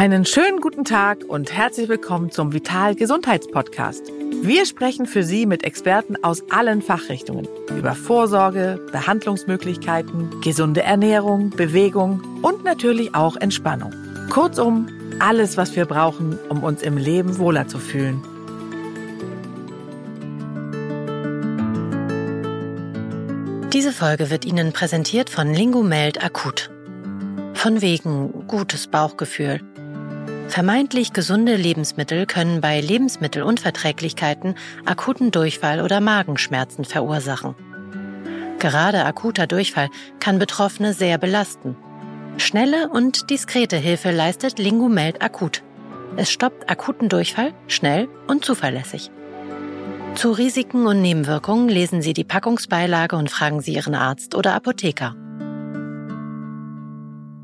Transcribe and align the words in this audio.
Einen 0.00 0.24
schönen 0.24 0.62
guten 0.62 0.86
Tag 0.86 1.24
und 1.28 1.52
herzlich 1.52 1.90
willkommen 1.90 2.30
zum 2.30 2.54
Vital 2.54 2.94
Gesundheitspodcast. 2.94 4.10
Wir 4.40 4.64
sprechen 4.64 5.04
für 5.04 5.22
Sie 5.22 5.44
mit 5.44 5.62
Experten 5.62 6.24
aus 6.24 6.42
allen 6.50 6.80
Fachrichtungen 6.80 7.46
über 7.68 7.94
Vorsorge, 7.94 8.80
Behandlungsmöglichkeiten, 8.92 10.40
gesunde 10.40 10.82
Ernährung, 10.82 11.50
Bewegung 11.50 12.22
und 12.40 12.64
natürlich 12.64 13.14
auch 13.14 13.36
Entspannung. 13.36 13.92
Kurzum, 14.30 14.88
alles, 15.18 15.58
was 15.58 15.76
wir 15.76 15.84
brauchen, 15.84 16.38
um 16.48 16.64
uns 16.64 16.80
im 16.80 16.96
Leben 16.96 17.36
wohler 17.36 17.68
zu 17.68 17.78
fühlen. 17.78 18.22
Diese 23.74 23.92
Folge 23.92 24.30
wird 24.30 24.46
Ihnen 24.46 24.72
präsentiert 24.72 25.28
von 25.28 25.52
Lingomeld 25.52 26.24
Akut. 26.24 26.70
Von 27.52 27.82
wegen 27.82 28.46
gutes 28.46 28.86
Bauchgefühl. 28.86 29.60
Vermeintlich 30.50 31.12
gesunde 31.12 31.54
Lebensmittel 31.54 32.26
können 32.26 32.60
bei 32.60 32.80
Lebensmittelunverträglichkeiten 32.80 34.56
akuten 34.84 35.30
Durchfall 35.30 35.80
oder 35.80 36.00
Magenschmerzen 36.00 36.84
verursachen. 36.84 37.54
Gerade 38.58 39.04
akuter 39.04 39.46
Durchfall 39.46 39.90
kann 40.18 40.40
Betroffene 40.40 40.92
sehr 40.92 41.18
belasten. 41.18 41.76
Schnelle 42.36 42.88
und 42.88 43.30
diskrete 43.30 43.76
Hilfe 43.76 44.10
leistet 44.10 44.58
Lingomeld 44.58 45.22
Akut. 45.22 45.62
Es 46.16 46.32
stoppt 46.32 46.68
akuten 46.68 47.08
Durchfall 47.08 47.52
schnell 47.68 48.08
und 48.26 48.44
zuverlässig. 48.44 49.12
Zu 50.16 50.32
Risiken 50.32 50.88
und 50.88 51.00
Nebenwirkungen 51.00 51.68
lesen 51.68 52.02
Sie 52.02 52.12
die 52.12 52.24
Packungsbeilage 52.24 53.14
und 53.14 53.30
fragen 53.30 53.60
Sie 53.60 53.74
Ihren 53.74 53.94
Arzt 53.94 54.34
oder 54.34 54.54
Apotheker. 54.54 55.14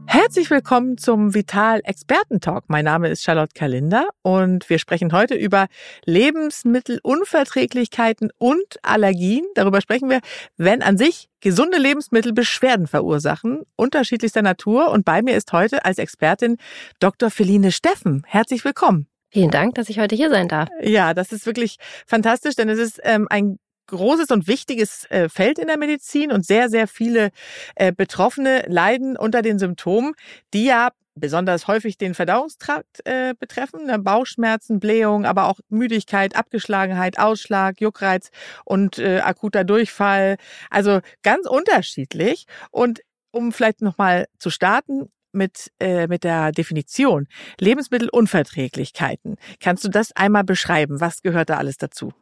Herzlich 0.08 0.50
willkommen 0.50 0.98
zum 0.98 1.34
Vital 1.34 1.80
Experten 1.84 2.40
Talk. 2.40 2.66
Mein 2.68 2.84
Name 2.84 3.08
ist 3.08 3.24
Charlotte 3.24 3.54
Kalinder 3.54 4.08
und 4.22 4.70
wir 4.70 4.78
sprechen 4.78 5.12
heute 5.12 5.34
über 5.34 5.66
Lebensmittelunverträglichkeiten 6.04 8.30
und 8.38 8.78
Allergien. 8.82 9.44
Darüber 9.54 9.80
sprechen 9.80 10.08
wir, 10.08 10.20
wenn 10.56 10.82
an 10.82 10.96
sich 10.96 11.28
gesunde 11.40 11.78
Lebensmittel 11.78 12.32
Beschwerden 12.32 12.86
verursachen, 12.86 13.62
unterschiedlichster 13.74 14.42
Natur. 14.42 14.90
Und 14.90 15.04
bei 15.04 15.22
mir 15.22 15.36
ist 15.36 15.52
heute 15.52 15.84
als 15.84 15.98
Expertin 15.98 16.58
Dr. 17.00 17.30
Feline 17.30 17.72
Steffen. 17.72 18.22
Herzlich 18.26 18.64
willkommen. 18.64 19.08
Vielen 19.30 19.50
Dank, 19.50 19.74
dass 19.74 19.88
ich 19.88 19.98
heute 19.98 20.14
hier 20.14 20.30
sein 20.30 20.46
darf. 20.48 20.68
Ja, 20.82 21.14
das 21.14 21.32
ist 21.32 21.46
wirklich 21.46 21.78
fantastisch, 22.06 22.54
denn 22.54 22.68
es 22.68 22.78
ist 22.78 23.00
ähm, 23.02 23.26
ein 23.28 23.58
großes 23.86 24.30
und 24.30 24.46
wichtiges 24.46 25.06
äh, 25.10 25.28
Feld 25.28 25.58
in 25.58 25.68
der 25.68 25.78
Medizin 25.78 26.32
und 26.32 26.44
sehr, 26.44 26.68
sehr 26.68 26.88
viele 26.88 27.30
äh, 27.74 27.92
Betroffene 27.92 28.64
leiden 28.66 29.16
unter 29.16 29.42
den 29.42 29.58
Symptomen, 29.58 30.14
die 30.52 30.64
ja 30.64 30.90
besonders 31.16 31.66
häufig 31.66 31.98
den 31.98 32.14
Verdauungstrakt 32.14 33.00
äh, 33.04 33.34
betreffen, 33.38 33.86
ne? 33.86 33.98
Bauchschmerzen, 33.98 34.78
Blähung, 34.78 35.24
aber 35.24 35.48
auch 35.48 35.58
Müdigkeit, 35.68 36.36
Abgeschlagenheit, 36.36 37.18
Ausschlag, 37.18 37.80
Juckreiz 37.80 38.30
und 38.64 38.98
äh, 38.98 39.20
akuter 39.20 39.64
Durchfall. 39.64 40.36
Also 40.70 41.00
ganz 41.22 41.48
unterschiedlich. 41.48 42.46
Und 42.70 43.00
um 43.30 43.52
vielleicht 43.52 43.82
nochmal 43.82 44.26
zu 44.38 44.50
starten, 44.50 45.10
mit, 45.32 45.70
äh, 45.78 46.06
mit 46.06 46.24
der 46.24 46.50
Definition 46.50 47.28
Lebensmittelunverträglichkeiten. 47.60 49.36
Kannst 49.60 49.84
du 49.84 49.88
das 49.88 50.12
einmal 50.12 50.44
beschreiben? 50.44 51.00
Was 51.00 51.22
gehört 51.22 51.50
da 51.50 51.58
alles 51.58 51.76
dazu? 51.76 52.12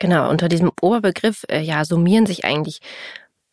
Genau, 0.00 0.30
unter 0.30 0.48
diesem 0.48 0.70
Oberbegriff 0.80 1.44
äh, 1.48 1.60
ja 1.60 1.84
summieren 1.84 2.26
sich 2.26 2.44
eigentlich 2.44 2.80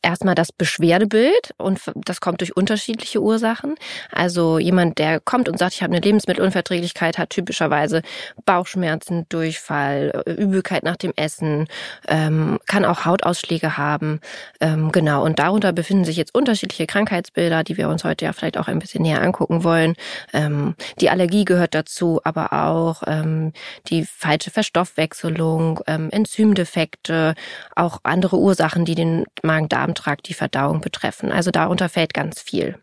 erstmal 0.06 0.36
das 0.36 0.52
Beschwerdebild 0.52 1.54
und 1.58 1.82
das 1.96 2.22
kommt 2.22 2.42
durch 2.42 2.56
unterschiedliche 2.56 3.22
Ursachen. 3.22 3.76
Also 4.12 4.60
jemand, 4.60 5.00
der 5.00 5.20
kommt 5.20 5.50
und 5.50 5.58
sagt, 5.58 5.74
ich 5.74 5.82
habe 5.82 5.94
eine 5.94 6.06
Lebensmittelunverträglichkeit, 6.06 7.18
hat 7.18 7.32
typischerweise 7.32 8.04
Bauchschmerzen, 8.46 9.26
Durchfall, 9.30 10.24
äh, 10.26 10.32
Übelkeit 10.32 10.84
nach 10.84 10.96
dem 10.96 11.12
Essen, 11.16 11.68
ähm, 12.08 12.60
kann 12.68 12.86
auch 12.86 13.06
Hautausschläge 13.06 13.78
haben. 13.78 14.20
Ähm, 14.62 14.92
genau, 14.92 15.26
und 15.26 15.40
darunter 15.40 15.74
befinden 15.74 16.06
sich 16.06 16.18
jetzt 16.18 16.36
unterschiedliche 16.36 16.86
Krankheitsbilder, 16.86 17.64
die 17.64 17.78
wir 17.78 17.90
uns 17.90 18.04
heute 18.04 18.26
ja 18.26 18.34
vielleicht 18.34 18.60
auch 18.60 18.68
ein 18.68 18.80
bisschen 18.80 19.02
näher 19.02 19.24
angucken 19.24 19.64
wollen. 19.64 19.96
Ähm, 20.34 20.76
die 21.00 21.10
Allergie 21.10 21.46
gehört 21.46 21.74
dazu, 21.74 22.22
aber 22.24 22.54
auch 22.54 23.02
ähm, 23.08 23.54
die 23.88 24.06
falsche 24.06 24.52
Verstoffwechselung, 24.52 25.80
ähm, 25.88 26.10
Enzymdefekte, 26.12 27.34
auch 27.76 28.02
andere 28.04 28.38
Ursachen, 28.38 28.86
die 28.86 28.94
den 28.94 29.26
Magen-Darm 29.42 29.95
Darmtrakt, 29.96 30.28
die 30.28 30.34
Verdauung 30.34 30.82
betreffen. 30.82 31.32
Also 31.32 31.52
darunter 31.52 31.90
fällt 31.90 32.14
ganz 32.14 32.42
viel. 32.42 32.76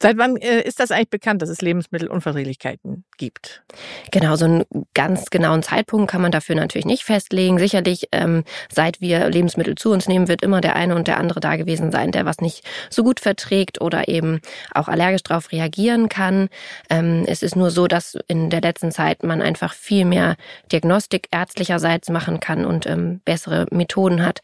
Seit 0.00 0.16
wann 0.18 0.36
äh, 0.36 0.60
ist 0.60 0.78
das 0.78 0.92
eigentlich 0.92 1.10
bekannt, 1.10 1.42
dass 1.42 1.48
es 1.48 1.60
Lebensmittelunverträglichkeiten 1.62 3.04
gibt? 3.16 3.64
Genau, 4.12 4.36
so 4.36 4.44
einen 4.44 4.64
ganz 4.94 5.30
genauen 5.30 5.64
Zeitpunkt 5.64 6.08
kann 6.08 6.22
man 6.22 6.30
dafür 6.30 6.54
natürlich 6.54 6.86
nicht 6.86 7.02
festlegen. 7.02 7.58
Sicherlich, 7.58 8.06
ähm, 8.12 8.44
seit 8.72 9.00
wir 9.00 9.28
Lebensmittel 9.28 9.74
zu 9.74 9.90
uns 9.90 10.06
nehmen, 10.06 10.28
wird 10.28 10.42
immer 10.42 10.60
der 10.60 10.76
eine 10.76 10.94
und 10.94 11.08
der 11.08 11.16
andere 11.16 11.40
da 11.40 11.56
gewesen 11.56 11.90
sein, 11.90 12.12
der 12.12 12.24
was 12.24 12.40
nicht 12.40 12.64
so 12.88 13.02
gut 13.02 13.18
verträgt 13.18 13.80
oder 13.80 14.06
eben 14.06 14.40
auch 14.72 14.86
allergisch 14.86 15.24
darauf 15.24 15.50
reagieren 15.50 16.08
kann. 16.08 16.50
Ähm, 16.88 17.24
es 17.26 17.42
ist 17.42 17.56
nur 17.56 17.72
so, 17.72 17.88
dass 17.88 18.16
in 18.28 18.50
der 18.50 18.60
letzten 18.60 18.92
Zeit 18.92 19.24
man 19.24 19.42
einfach 19.42 19.74
viel 19.74 20.04
mehr 20.04 20.36
Diagnostik 20.70 21.26
ärztlicherseits 21.32 22.10
machen 22.10 22.38
kann 22.38 22.64
und 22.64 22.86
ähm, 22.86 23.22
bessere 23.24 23.66
Methoden 23.72 24.24
hat, 24.24 24.40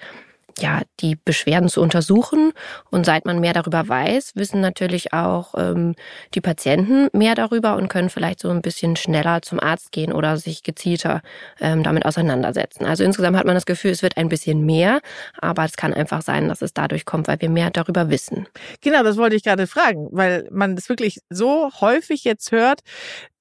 ja, 0.58 0.82
die 1.00 1.16
Beschwerden 1.16 1.68
zu 1.68 1.80
untersuchen. 1.80 2.52
Und 2.90 3.06
seit 3.06 3.24
man 3.24 3.40
mehr 3.40 3.52
darüber 3.52 3.88
weiß, 3.88 4.32
wissen 4.34 4.60
natürlich 4.60 5.12
auch 5.12 5.54
ähm, 5.56 5.94
die 6.34 6.40
Patienten 6.40 7.08
mehr 7.12 7.34
darüber 7.34 7.76
und 7.76 7.88
können 7.88 8.10
vielleicht 8.10 8.40
so 8.40 8.50
ein 8.50 8.62
bisschen 8.62 8.96
schneller 8.96 9.42
zum 9.42 9.60
Arzt 9.60 9.92
gehen 9.92 10.12
oder 10.12 10.36
sich 10.36 10.62
gezielter 10.62 11.22
ähm, 11.60 11.82
damit 11.82 12.04
auseinandersetzen. 12.04 12.84
Also 12.84 13.04
insgesamt 13.04 13.36
hat 13.36 13.46
man 13.46 13.54
das 13.54 13.66
Gefühl, 13.66 13.90
es 13.90 14.02
wird 14.02 14.16
ein 14.16 14.28
bisschen 14.28 14.64
mehr, 14.64 15.00
aber 15.40 15.64
es 15.64 15.76
kann 15.76 15.92
einfach 15.92 16.22
sein, 16.22 16.48
dass 16.48 16.62
es 16.62 16.72
dadurch 16.72 17.04
kommt, 17.04 17.28
weil 17.28 17.40
wir 17.40 17.50
mehr 17.50 17.70
darüber 17.70 18.10
wissen. 18.10 18.46
Genau, 18.80 19.02
das 19.02 19.16
wollte 19.16 19.36
ich 19.36 19.44
gerade 19.44 19.66
fragen, 19.66 20.08
weil 20.12 20.48
man 20.50 20.76
das 20.76 20.88
wirklich 20.88 21.20
so 21.30 21.70
häufig 21.80 22.24
jetzt 22.24 22.52
hört, 22.52 22.80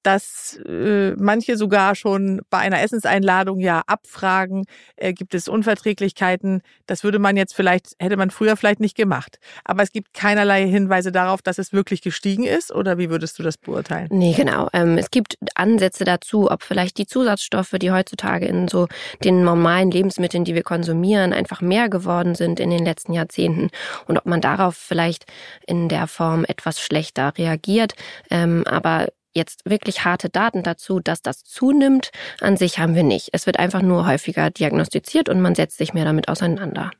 dass 0.06 0.58
äh, 0.66 1.12
manche 1.16 1.56
sogar 1.56 1.94
schon 1.94 2.42
bei 2.50 2.58
einer 2.58 2.82
Essenseinladung 2.82 3.58
ja 3.58 3.82
abfragen, 3.86 4.64
äh, 4.96 5.12
gibt 5.12 5.34
es 5.34 5.48
Unverträglichkeiten. 5.48 6.62
Das 6.86 7.04
würde 7.04 7.18
man 7.18 7.36
jetzt 7.36 7.54
vielleicht, 7.54 7.92
hätte 7.98 8.16
man 8.16 8.30
früher 8.30 8.56
vielleicht 8.56 8.80
nicht 8.80 8.96
gemacht. 8.96 9.38
Aber 9.64 9.82
es 9.82 9.92
gibt 9.92 10.14
keinerlei 10.14 10.66
Hinweise 10.66 11.10
darauf, 11.10 11.42
dass 11.42 11.58
es 11.58 11.72
wirklich 11.72 12.02
gestiegen 12.02 12.44
ist. 12.44 12.72
Oder 12.72 12.98
wie 12.98 13.10
würdest 13.10 13.38
du 13.38 13.42
das 13.42 13.56
beurteilen? 13.56 14.08
Nee, 14.10 14.34
genau. 14.34 14.68
Ähm, 14.72 14.98
es 14.98 15.10
gibt 15.10 15.38
Ansätze 15.54 16.04
dazu, 16.04 16.50
ob 16.50 16.62
vielleicht 16.62 16.98
die 16.98 17.06
Zusatzstoffe, 17.06 17.74
die 17.80 17.90
heutzutage 17.90 18.46
in 18.46 18.68
so 18.68 18.88
den 19.24 19.42
normalen 19.42 19.90
Lebensmitteln, 19.90 20.44
die 20.44 20.54
wir 20.54 20.62
konsumieren, 20.62 21.32
einfach 21.32 21.60
mehr 21.60 21.88
geworden 21.88 22.34
sind 22.34 22.60
in 22.60 22.70
den 22.70 22.84
letzten 22.84 23.12
Jahrzehnten 23.12 23.70
und 24.06 24.18
ob 24.18 24.26
man 24.26 24.40
darauf 24.40 24.76
vielleicht 24.76 25.24
in 25.66 25.88
der 25.88 26.06
Form 26.06 26.44
etwas 26.44 26.80
schlechter 26.80 27.32
reagiert. 27.38 27.94
Ähm, 28.30 28.64
aber 28.66 29.08
jetzt 29.34 29.62
wirklich 29.64 30.04
harte 30.04 30.28
Daten 30.28 30.62
dazu, 30.62 31.00
dass 31.00 31.22
das 31.22 31.44
zunimmt, 31.44 32.10
an 32.40 32.56
sich 32.56 32.78
haben 32.78 32.94
wir 32.94 33.02
nicht. 33.02 33.30
Es 33.32 33.46
wird 33.46 33.58
einfach 33.58 33.82
nur 33.82 34.06
häufiger 34.06 34.50
diagnostiziert 34.50 35.28
und 35.28 35.40
man 35.40 35.54
setzt 35.54 35.78
sich 35.78 35.94
mehr 35.94 36.04
damit 36.04 36.28
auseinander. 36.28 36.90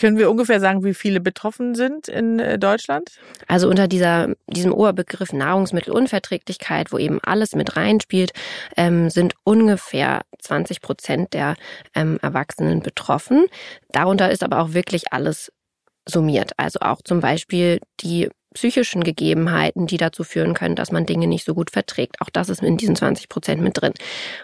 Können 0.00 0.16
wir 0.16 0.30
ungefähr 0.30 0.60
sagen, 0.60 0.82
wie 0.82 0.94
viele 0.94 1.20
betroffen 1.20 1.74
sind 1.74 2.08
in 2.08 2.38
äh, 2.38 2.58
Deutschland? 2.58 3.10
Also 3.48 3.68
unter 3.68 3.86
dieser, 3.86 4.34
diesem 4.46 4.72
Oberbegriff 4.72 5.34
Nahrungsmittelunverträglichkeit, 5.34 6.90
wo 6.90 6.96
eben 6.96 7.20
alles 7.22 7.54
mit 7.54 7.76
reinspielt, 7.76 8.32
ähm, 8.78 9.10
sind 9.10 9.34
ungefähr 9.44 10.22
20 10.38 10.80
Prozent 10.80 11.34
der 11.34 11.54
ähm, 11.94 12.18
Erwachsenen 12.22 12.80
betroffen. 12.80 13.44
Darunter 13.92 14.30
ist 14.30 14.42
aber 14.42 14.60
auch 14.60 14.72
wirklich 14.72 15.12
alles 15.12 15.52
summiert. 16.08 16.52
Also 16.56 16.80
auch 16.80 17.02
zum 17.02 17.20
Beispiel 17.20 17.78
die 18.00 18.30
psychischen 18.54 19.04
Gegebenheiten, 19.04 19.86
die 19.86 19.96
dazu 19.96 20.24
führen 20.24 20.54
können, 20.54 20.76
dass 20.76 20.92
man 20.92 21.06
Dinge 21.06 21.26
nicht 21.26 21.44
so 21.44 21.54
gut 21.54 21.70
verträgt. 21.70 22.20
Auch 22.20 22.30
das 22.30 22.48
ist 22.48 22.62
in 22.62 22.76
diesen 22.76 22.96
20 22.96 23.28
Prozent 23.28 23.62
mit 23.62 23.80
drin. 23.80 23.92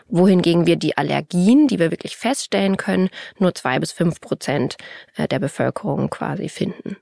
Wohingegen 0.09 0.67
wir 0.67 0.77
die 0.77 0.97
Allergien, 0.97 1.69
die 1.69 1.79
wir 1.79 1.91
wirklich 1.91 2.17
feststellen 2.17 2.77
können, 2.77 3.09
nur 3.39 3.55
zwei 3.55 3.79
bis 3.79 3.93
fünf 3.93 4.21
Prozent 4.21 4.77
äh, 5.17 5.27
der 5.27 5.39
Bevölkerung 5.39 6.11
quasi 6.11 6.49
finden. 6.49 6.97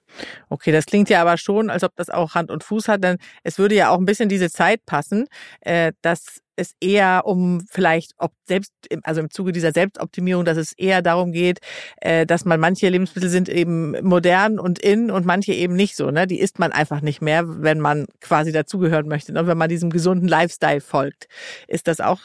Okay, 0.48 0.72
das 0.72 0.86
klingt 0.86 1.10
ja 1.10 1.20
aber 1.20 1.36
schon, 1.36 1.70
als 1.70 1.82
ob 1.82 1.94
das 1.96 2.08
auch 2.08 2.34
Hand 2.34 2.50
und 2.50 2.64
Fuß 2.64 2.88
hat, 2.88 3.02
denn 3.02 3.18
es 3.42 3.58
würde 3.58 3.74
ja 3.74 3.90
auch 3.90 3.98
ein 3.98 4.04
bisschen 4.04 4.28
diese 4.28 4.50
Zeit 4.50 4.84
passen, 4.86 5.26
äh, 5.60 5.92
dass 6.02 6.43
es 6.56 6.74
eher 6.80 7.22
um 7.24 7.62
vielleicht 7.70 8.12
ob 8.18 8.32
selbst, 8.46 8.72
also 9.02 9.20
im 9.20 9.30
Zuge 9.30 9.52
dieser 9.52 9.72
Selbstoptimierung, 9.72 10.44
dass 10.44 10.56
es 10.56 10.72
eher 10.72 11.02
darum 11.02 11.32
geht, 11.32 11.60
äh, 12.00 12.26
dass 12.26 12.44
man 12.44 12.60
manche 12.60 12.88
Lebensmittel 12.88 13.30
sind 13.30 13.48
eben 13.48 13.92
modern 14.02 14.58
und 14.58 14.78
in 14.78 15.10
und 15.10 15.26
manche 15.26 15.52
eben 15.52 15.74
nicht 15.74 15.96
so. 15.96 16.10
Ne? 16.10 16.26
Die 16.26 16.40
isst 16.40 16.58
man 16.58 16.72
einfach 16.72 17.00
nicht 17.00 17.20
mehr, 17.20 17.44
wenn 17.62 17.80
man 17.80 18.06
quasi 18.20 18.52
dazugehören 18.52 19.08
möchte, 19.08 19.32
ne? 19.32 19.46
wenn 19.46 19.58
man 19.58 19.68
diesem 19.68 19.90
gesunden 19.90 20.28
Lifestyle 20.28 20.80
folgt. 20.80 21.28
Ist 21.68 21.88
das 21.88 22.00
auch 22.00 22.20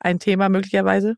ein 0.00 0.18
Thema 0.18 0.48
möglicherweise? 0.48 1.16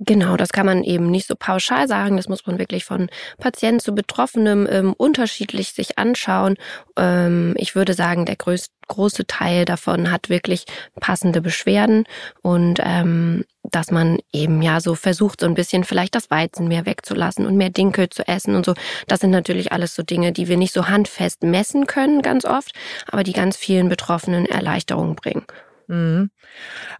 Genau, 0.00 0.36
das 0.36 0.50
kann 0.50 0.66
man 0.66 0.84
eben 0.84 1.10
nicht 1.10 1.26
so 1.26 1.34
pauschal 1.36 1.88
sagen. 1.88 2.16
Das 2.16 2.28
muss 2.28 2.46
man 2.46 2.58
wirklich 2.58 2.84
von 2.84 3.08
Patient 3.38 3.82
zu 3.82 3.94
Betroffenem 3.94 4.68
ähm, 4.70 4.94
unterschiedlich 4.96 5.72
sich 5.72 5.98
anschauen. 5.98 6.56
Ähm, 6.96 7.54
ich 7.56 7.74
würde 7.74 7.94
sagen, 7.94 8.24
der 8.24 8.36
größte 8.36 8.70
große 8.88 9.26
Teil 9.26 9.66
davon 9.66 10.10
hat 10.10 10.30
wirklich 10.30 10.64
passende 10.98 11.42
Beschwerden 11.42 12.04
und 12.42 12.80
ähm, 12.82 13.44
dass 13.62 13.90
man 13.90 14.18
eben 14.32 14.62
ja 14.62 14.80
so 14.80 14.94
versucht, 14.94 15.40
so 15.40 15.46
ein 15.46 15.54
bisschen 15.54 15.84
vielleicht 15.84 16.14
das 16.14 16.30
Weizen 16.30 16.68
mehr 16.68 16.86
wegzulassen 16.86 17.44
und 17.44 17.56
mehr 17.56 17.68
Dinkel 17.68 18.08
zu 18.08 18.26
essen 18.26 18.54
und 18.54 18.64
so. 18.64 18.72
Das 19.06 19.20
sind 19.20 19.30
natürlich 19.30 19.72
alles 19.72 19.94
so 19.94 20.02
Dinge, 20.02 20.32
die 20.32 20.48
wir 20.48 20.56
nicht 20.56 20.72
so 20.72 20.88
handfest 20.88 21.42
messen 21.42 21.86
können 21.86 22.22
ganz 22.22 22.46
oft, 22.46 22.72
aber 23.06 23.24
die 23.24 23.34
ganz 23.34 23.58
vielen 23.58 23.90
Betroffenen 23.90 24.46
Erleichterung 24.46 25.16
bringen. 25.16 25.44
Mhm. 25.88 26.30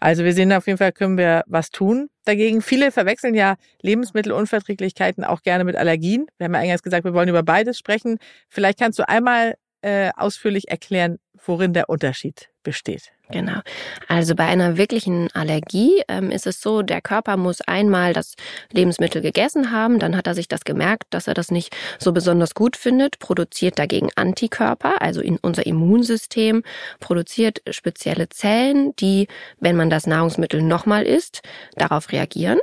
Also 0.01 0.25
wir 0.25 0.33
sehen 0.33 0.53
auf 0.53 0.67
jeden 0.67 0.79
Fall, 0.79 0.93
können 0.93 1.19
wir 1.19 1.45
was 1.47 1.71
tun 1.71 2.09
dagegen. 2.25 2.63
Viele 2.63 2.91
verwechseln 2.91 3.35
ja 3.35 3.57
Lebensmittelunverträglichkeiten 3.83 5.25
auch 5.25 5.43
gerne 5.43 5.65
mit 5.65 5.77
Allergien. 5.77 6.27
Wir 6.39 6.47
haben 6.47 6.55
ja 6.55 6.61
eingangs 6.61 6.83
gesagt, 6.83 7.05
wir 7.05 7.15
wollen 7.15 7.29
über 7.29 7.43
beides 7.43 7.79
sprechen. 7.79 8.19
Vielleicht 8.49 8.79
kannst 8.79 8.99
du 8.99 9.09
einmal 9.09 9.55
äh, 9.83 10.11
ausführlich 10.17 10.69
erklären, 10.69 11.19
worin 11.45 11.73
der 11.73 11.89
Unterschied 11.89 12.51
besteht. 12.63 13.13
Genau. 13.31 13.61
Also 14.09 14.35
bei 14.35 14.47
einer 14.47 14.79
wirklichen 14.79 15.29
Allergie 15.35 16.03
ähm, 16.09 16.31
ist 16.31 16.47
es 16.47 16.63
so, 16.63 16.81
der 16.81 17.03
Körper 17.03 17.37
muss 17.37 17.61
einmal 17.61 18.15
das 18.15 18.35
Lebensmittel 18.73 19.21
gegessen 19.21 19.71
haben, 19.71 19.99
dann 19.99 20.17
hat 20.17 20.27
er 20.27 20.35
sich 20.35 20.49
das 20.49 20.65
gemerkt, 20.65 21.05
dass 21.11 21.29
er 21.29 21.35
das 21.35 21.51
nicht 21.51 21.77
so 21.99 22.13
besonders 22.13 22.55
gut 22.55 22.77
findet, 22.77 23.19
produziert 23.19 23.79
dagegen 23.79 24.09
Antikörper, 24.17 25.03
also 25.03 25.21
in 25.21 25.37
unser 25.39 25.67
Immunsystem 25.67 26.63
produziert 27.01 27.61
spezielle 27.71 28.31
Zellen, 28.31 28.95
die, 28.97 29.29
wenn 29.61 29.77
man 29.77 29.91
das 29.91 30.07
Nahrungsmittel 30.07 30.63
nochmal 30.63 31.03
isst, 31.03 31.43
darauf 31.77 32.13
reagieren. 32.13 32.59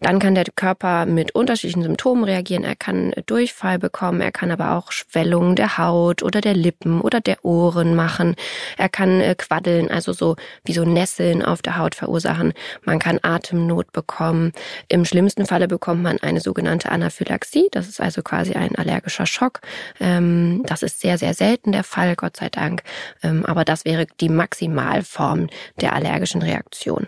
Dann 0.00 0.18
kann 0.18 0.34
der 0.34 0.44
Körper 0.56 1.06
mit 1.06 1.34
unterschiedlichen 1.34 1.82
Symptomen 1.82 2.24
reagieren. 2.24 2.64
Er 2.64 2.76
kann 2.76 3.12
Durchfall 3.26 3.78
bekommen, 3.78 4.20
er 4.20 4.32
kann 4.32 4.50
aber 4.50 4.72
auch 4.72 4.90
Schwellungen 4.92 5.56
der 5.56 5.78
Haut 5.78 6.22
oder 6.22 6.40
der 6.40 6.54
Lippen 6.54 7.00
oder 7.00 7.20
der 7.20 7.44
Ohren 7.44 7.94
machen. 7.94 8.34
Er 8.76 8.88
kann 8.88 9.20
äh, 9.20 9.34
quaddeln, 9.36 9.90
also 10.00 10.12
so 10.14 10.36
wie 10.64 10.72
so 10.72 10.84
Nesseln 10.84 11.44
auf 11.44 11.60
der 11.60 11.76
Haut 11.76 11.94
verursachen. 11.94 12.54
Man 12.84 12.98
kann 12.98 13.18
Atemnot 13.22 13.92
bekommen. 13.92 14.52
Im 14.88 15.04
schlimmsten 15.04 15.44
Falle 15.44 15.68
bekommt 15.68 16.02
man 16.02 16.18
eine 16.18 16.40
sogenannte 16.40 16.90
Anaphylaxie. 16.90 17.68
Das 17.70 17.86
ist 17.86 18.00
also 18.00 18.22
quasi 18.22 18.54
ein 18.54 18.74
allergischer 18.76 19.26
Schock. 19.26 19.60
Ähm, 20.00 20.62
das 20.66 20.82
ist 20.82 21.00
sehr, 21.00 21.18
sehr 21.18 21.34
selten 21.34 21.72
der 21.72 21.84
Fall, 21.84 22.16
Gott 22.16 22.36
sei 22.36 22.48
Dank. 22.48 22.82
Ähm, 23.22 23.44
aber 23.44 23.66
das 23.66 23.84
wäre 23.84 24.06
die 24.20 24.30
Maximalform 24.30 25.48
der 25.80 25.92
allergischen 25.92 26.40
Reaktion. 26.40 27.06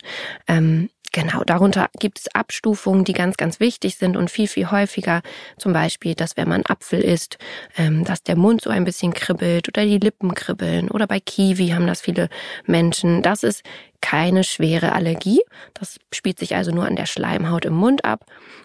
Genau, 1.14 1.44
darunter 1.44 1.90
gibt 1.98 2.20
es 2.20 2.34
Abstufungen, 2.34 3.04
die 3.04 3.12
ganz, 3.12 3.36
ganz 3.36 3.60
wichtig 3.60 3.96
sind 3.96 4.16
und 4.16 4.30
viel, 4.30 4.48
viel 4.48 4.70
häufiger. 4.70 5.20
Zum 5.58 5.74
Beispiel, 5.74 6.14
dass 6.14 6.38
wenn 6.38 6.48
man 6.48 6.64
Apfel 6.64 7.00
isst, 7.00 7.36
ähm, 7.76 8.04
dass 8.04 8.22
der 8.22 8.34
Mund 8.34 8.62
so 8.62 8.70
ein 8.70 8.84
bisschen 8.84 9.12
kribbelt 9.12 9.68
oder 9.68 9.84
die 9.84 9.98
Lippen 9.98 10.34
kribbeln 10.34 10.88
oder 10.88 11.06
bei 11.06 11.20
Kiwi 11.20 11.68
haben 11.68 11.86
das 11.86 12.00
viele 12.00 12.30
Menschen. 12.64 13.20
Das 13.20 13.42
ist 13.42 13.62
keine 14.00 14.42
schwere 14.42 14.92
Allergie. 14.92 15.42
Das 15.74 15.98
spielt 16.14 16.38
sich 16.38 16.56
also 16.56 16.70
nur 16.70 16.86
an 16.86 16.96
der 16.96 17.06
Schleimhaut 17.06 17.66
im 17.66 17.74
Mund 17.74 18.06
ab 18.06 18.24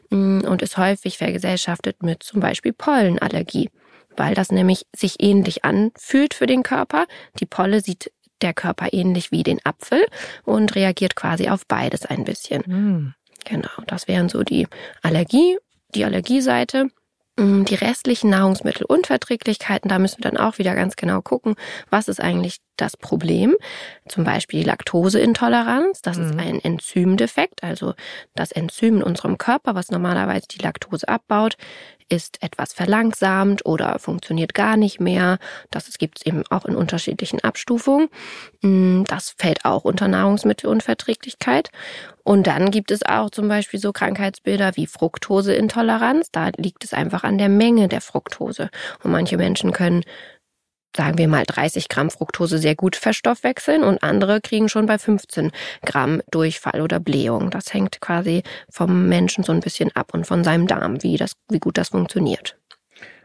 mm, 0.10 0.46
und 0.46 0.62
ist 0.62 0.78
häufig 0.78 1.18
vergesellschaftet 1.18 2.02
mit 2.02 2.24
zum 2.24 2.40
Beispiel 2.40 2.72
Pollenallergie 2.72 3.70
weil 4.18 4.34
das 4.34 4.52
nämlich 4.52 4.88
sich 4.96 5.22
ähnlich 5.22 5.64
anfühlt 5.64 6.34
für 6.34 6.48
den 6.48 6.64
Körper. 6.64 7.06
Die 7.40 7.46
Polle 7.46 7.82
sieht 7.82 8.12
der 8.42 8.54
Körper 8.54 8.94
ähnlich 8.94 9.32
wie 9.32 9.44
den 9.44 9.60
Apfel 9.64 10.06
und 10.44 10.76
reagiert 10.76 11.16
quasi 11.16 11.50
auf 11.50 11.66
beides 11.68 12.06
ein 12.06 12.24
bisschen. 12.24 12.64
Mhm. 12.66 13.14
Genau, 13.46 13.70
das 13.88 14.08
wären 14.08 14.30
so 14.30 14.44
die 14.44 14.68
Allergie, 15.02 15.58
die 15.96 16.06
Allergieseite. 16.06 16.90
Mm, 17.38 17.64
die 17.66 17.76
restlichen 17.76 18.32
Nahrungsmittelunverträglichkeiten, 18.32 19.90
da 19.90 20.00
müssen 20.00 20.24
wir 20.24 20.32
dann 20.32 20.42
auch 20.42 20.58
wieder 20.58 20.76
ganz 20.76 20.96
genau 20.96 21.22
gucken, 21.22 21.56
was 21.90 22.08
ist 22.08 22.20
eigentlich 22.20 22.58
das 22.78 22.98
Problem. 22.98 23.56
Zum 24.08 24.24
Beispiel 24.24 24.66
Laktoseintoleranz, 24.66 26.02
das 26.02 26.18
mhm. 26.18 26.24
ist 26.24 26.40
ein 26.40 26.64
Enzymdefekt, 26.64 27.64
also 27.64 27.94
das 28.36 28.52
Enzym 28.52 28.98
in 28.98 29.04
unserem 29.04 29.38
Körper, 29.38 29.76
was 29.76 29.92
normalerweise 29.92 30.48
die 30.48 30.64
Laktose 30.64 31.08
abbaut, 31.08 31.58
ist 32.10 32.42
etwas 32.42 32.74
verlangsamt 32.74 33.66
oder 33.66 34.00
funktioniert 34.00 34.54
gar 34.54 34.78
nicht 34.78 35.00
mehr. 35.00 35.40
Das 35.72 35.98
gibt 35.98 36.20
es 36.20 36.26
eben 36.26 36.44
auch 36.50 36.66
in 36.66 36.76
unterschiedlichen 36.76 37.44
Abstufungen. 37.44 38.10
Mm, 38.62 39.04
das 39.04 39.36
fällt 39.38 39.66
auch 39.66 39.84
unter 39.84 40.08
Nahrungsmittelunverträglichkeit. 40.08 41.70
Und 42.24 42.48
dann 42.48 42.72
gibt 42.72 42.92
es 42.92 43.04
auch 43.04 43.30
zum 43.30 43.48
Beispiel 43.48 43.80
so 43.80 43.92
Krankheitsbilder 43.92 44.76
wie 44.76 44.88
Fructoseintoleranz. 44.88 46.32
Da 46.32 46.52
liegt 46.58 46.84
es 46.84 46.94
einfach 46.94 47.24
an 47.24 47.38
der 47.38 47.50
Menge 47.50 47.88
der 47.88 48.02
Fructose. 48.02 48.70
Und 49.04 49.12
manche 49.12 49.38
Menschen 49.38 49.72
können 49.74 50.04
sagen 50.96 51.18
wir 51.18 51.28
mal 51.28 51.44
30 51.46 51.90
Gramm 51.90 52.10
Fructose 52.10 52.58
sehr 52.58 52.76
gut 52.76 52.96
verstoffwechseln 52.96 53.84
und 53.84 54.04
andere 54.04 54.42
kriegen 54.42 54.70
schon 54.70 54.86
bei 54.86 54.98
15 54.98 55.52
Gramm 55.86 56.22
Durchfall 56.32 56.82
oder 56.82 57.00
Blähung. 57.00 57.50
Das 57.50 57.74
hängt 57.74 58.02
quasi 58.02 58.44
vom 58.70 59.08
Menschen 59.08 59.44
so 59.44 59.52
ein 59.52 59.60
bisschen 59.60 59.96
ab 59.96 60.14
und 60.14 60.26
von 60.26 60.44
seinem 60.44 60.68
Darm, 60.68 61.04
wie 61.04 61.18
das, 61.18 61.34
wie 61.50 61.60
gut 61.60 61.78
das 61.78 61.90
funktioniert. 61.90 62.58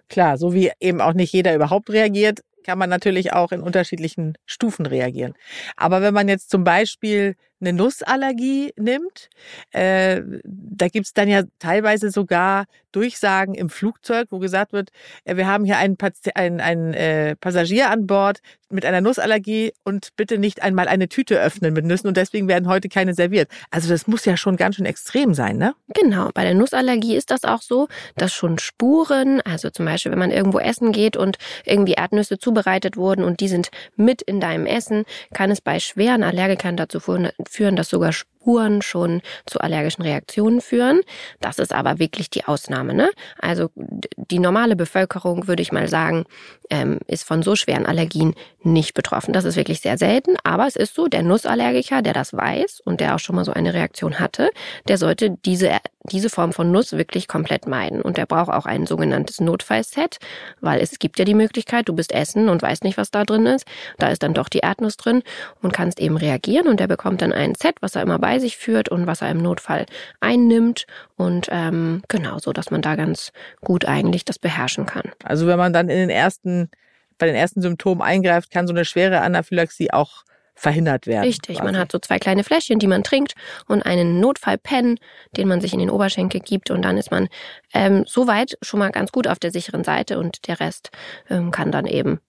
Klar, 0.09 0.37
so 0.37 0.53
wie 0.53 0.71
eben 0.81 1.01
auch 1.01 1.15
nicht 1.15 1.33
jeder 1.33 1.55
überhaupt 1.55 1.89
reagiert, 1.91 2.41
kann 2.63 2.79
man 2.79 2.91
natürlich 2.91 3.33
auch 3.33 3.53
in 3.53 3.61
unterschiedlichen 3.61 4.37
Stufen 4.47 4.87
reagieren. 4.87 5.35
Aber 5.77 6.03
wenn 6.03 6.15
man 6.15 6.29
jetzt 6.29 6.51
zum 6.51 6.65
Beispiel 6.65 7.35
eine 7.63 7.73
Nussallergie 7.73 8.73
nimmt, 8.77 9.31
äh, 9.71 10.21
da 10.45 10.89
gibt's 10.89 11.15
dann 11.15 11.29
ja 11.29 11.43
teilweise 11.59 12.11
sogar 12.11 12.67
Durchsagen 12.93 13.55
im 13.55 13.71
Flugzeug, 13.71 14.29
wo 14.31 14.39
gesagt 14.39 14.73
wird, 14.73 14.91
äh, 15.25 15.37
wir 15.37 15.47
haben 15.47 15.65
hier 15.65 15.79
einen, 15.79 15.97
einen, 16.35 16.61
einen 16.61 16.95
äh, 16.95 17.37
Passagier 17.37 17.91
an 17.91 18.07
Bord 18.07 18.41
mit 18.73 18.85
einer 18.85 19.01
Nussallergie 19.01 19.73
und 19.85 20.11
bitte 20.17 20.39
nicht 20.39 20.63
einmal 20.63 20.89
eine 20.89 21.09
Tüte 21.09 21.41
öffnen 21.41 21.73
mit 21.75 21.85
Nüssen 21.85 22.09
und 22.09 22.17
deswegen 22.17 22.49
werden 22.49 22.69
heute 22.69 22.89
keine 22.89 23.15
serviert. 23.15 23.49
Also 23.71 23.89
das 23.89 24.07
muss 24.07 24.25
ja 24.25 24.37
schon 24.37 24.57
ganz 24.57 24.77
schön 24.77 24.87
extrem 24.87 25.35
sein, 25.35 25.59
ne? 25.59 25.75
Genau, 25.89 26.31
bei 26.35 26.45
der 26.45 26.55
Nussallergie 26.55 27.17
ist 27.17 27.31
das 27.31 27.45
auch 27.45 27.63
so, 27.63 27.89
dass 28.17 28.33
schon 28.33 28.59
Spuren, 28.59 29.41
also 29.43 29.71
zum 29.71 29.87
Beispiel, 29.87 30.13
wenn 30.13 30.19
man 30.19 30.31
irgendwo 30.31 30.59
essen 30.59 30.93
geht 30.93 31.17
und 31.17 31.37
irgendwie 31.65 31.93
Erdnüsse 31.93 32.39
zubereitet 32.39 32.97
wurden 32.97 33.25
und 33.25 33.41
die 33.41 33.49
sind 33.49 33.71
mit 33.97 34.23
in 34.23 34.41
deinem 34.41 34.67
Essen, 34.67 35.05
kann 35.35 35.51
es 35.51 35.61
bei 35.61 35.79
schweren 35.79 36.23
Allergikern 36.23 36.77
dazu 36.77 37.01
führen, 37.01 37.31
dass 37.77 37.91
sogar 37.91 38.13
Spuren 38.13 38.83
schon 38.83 39.23
zu 39.47 39.61
allergischen 39.61 40.03
Reaktionen 40.03 40.61
führen. 40.61 41.01
Das 41.41 41.59
ist 41.59 41.73
aber 41.73 41.99
wirklich 41.99 42.29
die 42.29 42.45
Ausnahme. 42.45 42.95
Ne? 42.95 43.11
Also 43.39 43.71
die 43.75 44.39
normale 44.39 44.75
Bevölkerung, 44.75 45.47
würde 45.47 45.63
ich 45.63 45.71
mal 45.71 45.89
sagen, 45.89 46.25
ähm, 46.71 46.99
ist 47.07 47.25
von 47.25 47.43
so 47.43 47.55
schweren 47.55 47.87
Allergien 47.87 48.35
nicht 48.63 48.95
betroffen. 48.95 49.33
Das 49.33 49.45
ist 49.45 49.57
wirklich 49.57 49.81
sehr 49.81 49.99
selten, 49.99 50.37
aber 50.43 50.67
es 50.67 50.77
ist 50.77 50.95
so, 50.95 51.07
der 51.07 51.23
Nussallergiker, 51.23 52.03
der 52.03 52.15
das 52.15 52.33
weiß 52.33 52.81
und 52.85 53.01
der 53.01 53.15
auch 53.15 53.19
schon 53.19 53.37
mal 53.37 53.45
so 53.45 53.53
eine 53.53 53.75
Reaktion 53.75 54.19
hatte, 54.19 54.51
der 54.89 54.99
sollte 54.99 55.37
diese, 55.45 55.71
diese 56.11 56.31
Form 56.31 56.53
von 56.53 56.73
Nuss 56.73 56.93
wirklich 56.93 57.29
komplett 57.29 57.69
meiden. 57.69 58.03
Und 58.03 58.17
der 58.17 58.27
braucht 58.27 58.51
auch 58.51 58.67
ein 58.67 58.87
sogenanntes 58.87 59.41
Notfallset, 59.41 60.19
weil 60.61 60.81
es 60.81 60.99
gibt 60.99 61.19
ja 61.21 61.25
die 61.25 61.35
Möglichkeit, 61.35 61.89
du 61.89 61.95
bist 61.95 62.13
essen 62.13 62.49
und 62.49 62.61
weißt 62.61 62.83
nicht, 62.83 62.99
was 62.99 63.13
da 63.13 63.25
drin 63.25 63.47
ist. 63.47 63.67
Da 63.99 64.09
ist 64.09 64.25
dann 64.25 64.35
doch 64.35 64.49
die 64.49 64.59
Erdnuss 64.59 64.97
drin 64.97 65.23
und 65.61 65.73
kannst 65.73 66.01
eben 66.01 66.17
reagieren 66.17 66.67
und 66.67 66.81
der 66.81 66.89
bekommt 66.89 67.23
dann 67.23 67.33
ein 67.33 67.55
Set, 67.55 67.77
was 67.81 67.95
er 67.95 68.03
immer 68.03 68.19
bei 68.19 68.33
bei 68.33 68.39
sich 68.39 68.57
führt 68.57 68.89
und 68.89 69.07
was 69.07 69.21
er 69.21 69.31
im 69.31 69.43
Notfall 69.43 69.85
einnimmt. 70.21 70.87
Und 71.17 71.49
ähm, 71.51 72.03
genau 72.09 72.39
so, 72.39 72.55
dass 72.55 72.71
man 72.71 72.81
da 72.81 72.97
ganz 72.97 73.31
gut 73.61 73.85
eigentlich 73.85 74.25
das 74.25 74.39
beherrschen 74.39 74.87
kann. 74.87 75.13
Also 75.23 75.47
wenn 75.47 75.59
man 75.59 75.75
dann 75.75 75.91
in 75.91 75.99
den 75.99 76.09
ersten, 76.09 76.71
bei 77.19 77.27
den 77.27 77.35
ersten 77.35 77.61
Symptomen 77.61 78.01
eingreift, 78.01 78.51
kann 78.51 78.67
so 78.67 78.73
eine 78.73 78.87
schwere 78.87 79.21
Anaphylaxie 79.21 79.91
auch 79.91 80.23
verhindert 80.55 81.07
werden. 81.07 81.25
Richtig, 81.25 81.57
quasi. 81.57 81.65
man 81.65 81.79
hat 81.79 81.93
so 81.93 81.99
zwei 81.99 82.19
kleine 82.19 82.45
Fläschchen, 82.45 82.79
die 82.79 82.87
man 82.87 83.03
trinkt 83.03 83.35
und 83.67 83.83
einen 83.83 84.21
Notfallpen, 84.21 84.99
den 85.37 85.49
man 85.49 85.61
sich 85.61 85.73
in 85.73 85.79
den 85.79 85.91
Oberschenkel 85.91 86.41
gibt 86.41 86.71
und 86.71 86.83
dann 86.83 86.99
ist 86.99 87.11
man 87.11 87.29
ähm, 87.75 88.05
soweit 88.07 88.57
schon 88.63 88.79
mal 88.79 88.91
ganz 88.91 89.13
gut 89.13 89.27
auf 89.27 89.39
der 89.39 89.51
sicheren 89.51 89.85
Seite 89.85 90.19
und 90.19 90.47
der 90.47 90.61
Rest 90.61 90.91
ähm, 91.31 91.51
kann 91.51 91.73
dann 91.73 91.87
eben 91.87 92.21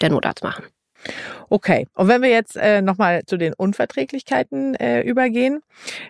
der 0.00 0.10
Notarzt 0.10 0.42
machen. 0.42 0.64
Okay, 1.48 1.86
und 1.94 2.08
wenn 2.08 2.22
wir 2.22 2.30
jetzt 2.30 2.56
äh, 2.56 2.80
nochmal 2.80 3.24
zu 3.26 3.36
den 3.36 3.52
Unverträglichkeiten 3.54 4.74
äh, 4.76 5.00
übergehen, 5.00 5.60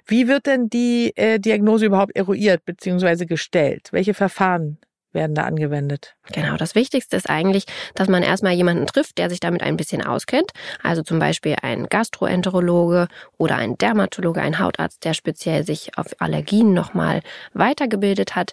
wie 0.07 0.28
wird 0.28 0.47
denn 0.47 0.69
die 0.69 1.12
äh, 1.16 1.38
Diagnose 1.38 1.87
überhaupt 1.87 2.14
eruiert 2.14 2.64
bzw. 2.64 3.25
gestellt? 3.25 3.88
Welche 3.90 4.14
Verfahren 4.14 4.78
werden 5.12 5.35
da 5.35 5.42
angewendet? 5.42 6.14
Genau, 6.33 6.57
das 6.57 6.75
Wichtigste 6.75 7.16
ist 7.16 7.28
eigentlich, 7.28 7.64
dass 7.95 8.09
man 8.09 8.23
erstmal 8.23 8.52
jemanden 8.52 8.87
trifft, 8.87 9.19
der 9.19 9.31
sich 9.31 9.40
damit 9.40 9.62
ein 9.62 9.76
bisschen 9.76 10.04
auskennt. 10.04 10.52
Also 10.83 11.02
zum 11.02 11.19
Beispiel 11.19 11.57
ein 11.62 11.88
Gastroenterologe 11.88 13.09
oder 13.38 13.57
ein 13.57 13.76
Dermatologe, 13.78 14.40
ein 14.40 14.59
Hautarzt, 14.59 15.04
der 15.04 15.14
speziell 15.14 15.64
sich 15.64 15.97
auf 15.99 16.07
Allergien 16.19 16.75
nochmal 16.75 17.23
weitergebildet 17.54 18.37
hat. 18.37 18.52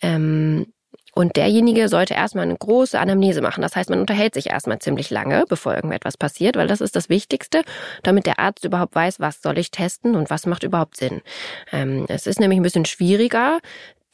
Ähm, 0.00 0.66
Und 1.14 1.36
derjenige 1.36 1.88
sollte 1.88 2.12
erstmal 2.12 2.44
eine 2.44 2.56
große 2.56 3.00
Anamnese 3.00 3.40
machen. 3.40 3.62
Das 3.62 3.74
heißt, 3.74 3.88
man 3.88 4.00
unterhält 4.00 4.34
sich 4.34 4.50
erstmal 4.50 4.80
ziemlich 4.80 5.08
lange, 5.08 5.44
bevor 5.48 5.74
irgendetwas 5.74 6.18
passiert, 6.18 6.56
weil 6.56 6.66
das 6.66 6.82
ist 6.82 6.94
das 6.94 7.08
Wichtigste, 7.08 7.62
damit 8.02 8.26
der 8.26 8.38
Arzt 8.38 8.66
überhaupt 8.66 8.94
weiß, 8.94 9.18
was 9.18 9.40
soll 9.40 9.56
ich 9.56 9.70
testen 9.70 10.14
und 10.14 10.28
was 10.28 10.44
macht 10.44 10.62
überhaupt 10.62 10.98
Sinn. 10.98 11.22
Ähm, 11.72 12.04
es 12.08 12.26
ist 12.26 12.38
nämlich 12.38 12.60
ein 12.60 12.62
bisschen 12.62 12.84
schwieriger, 12.84 13.60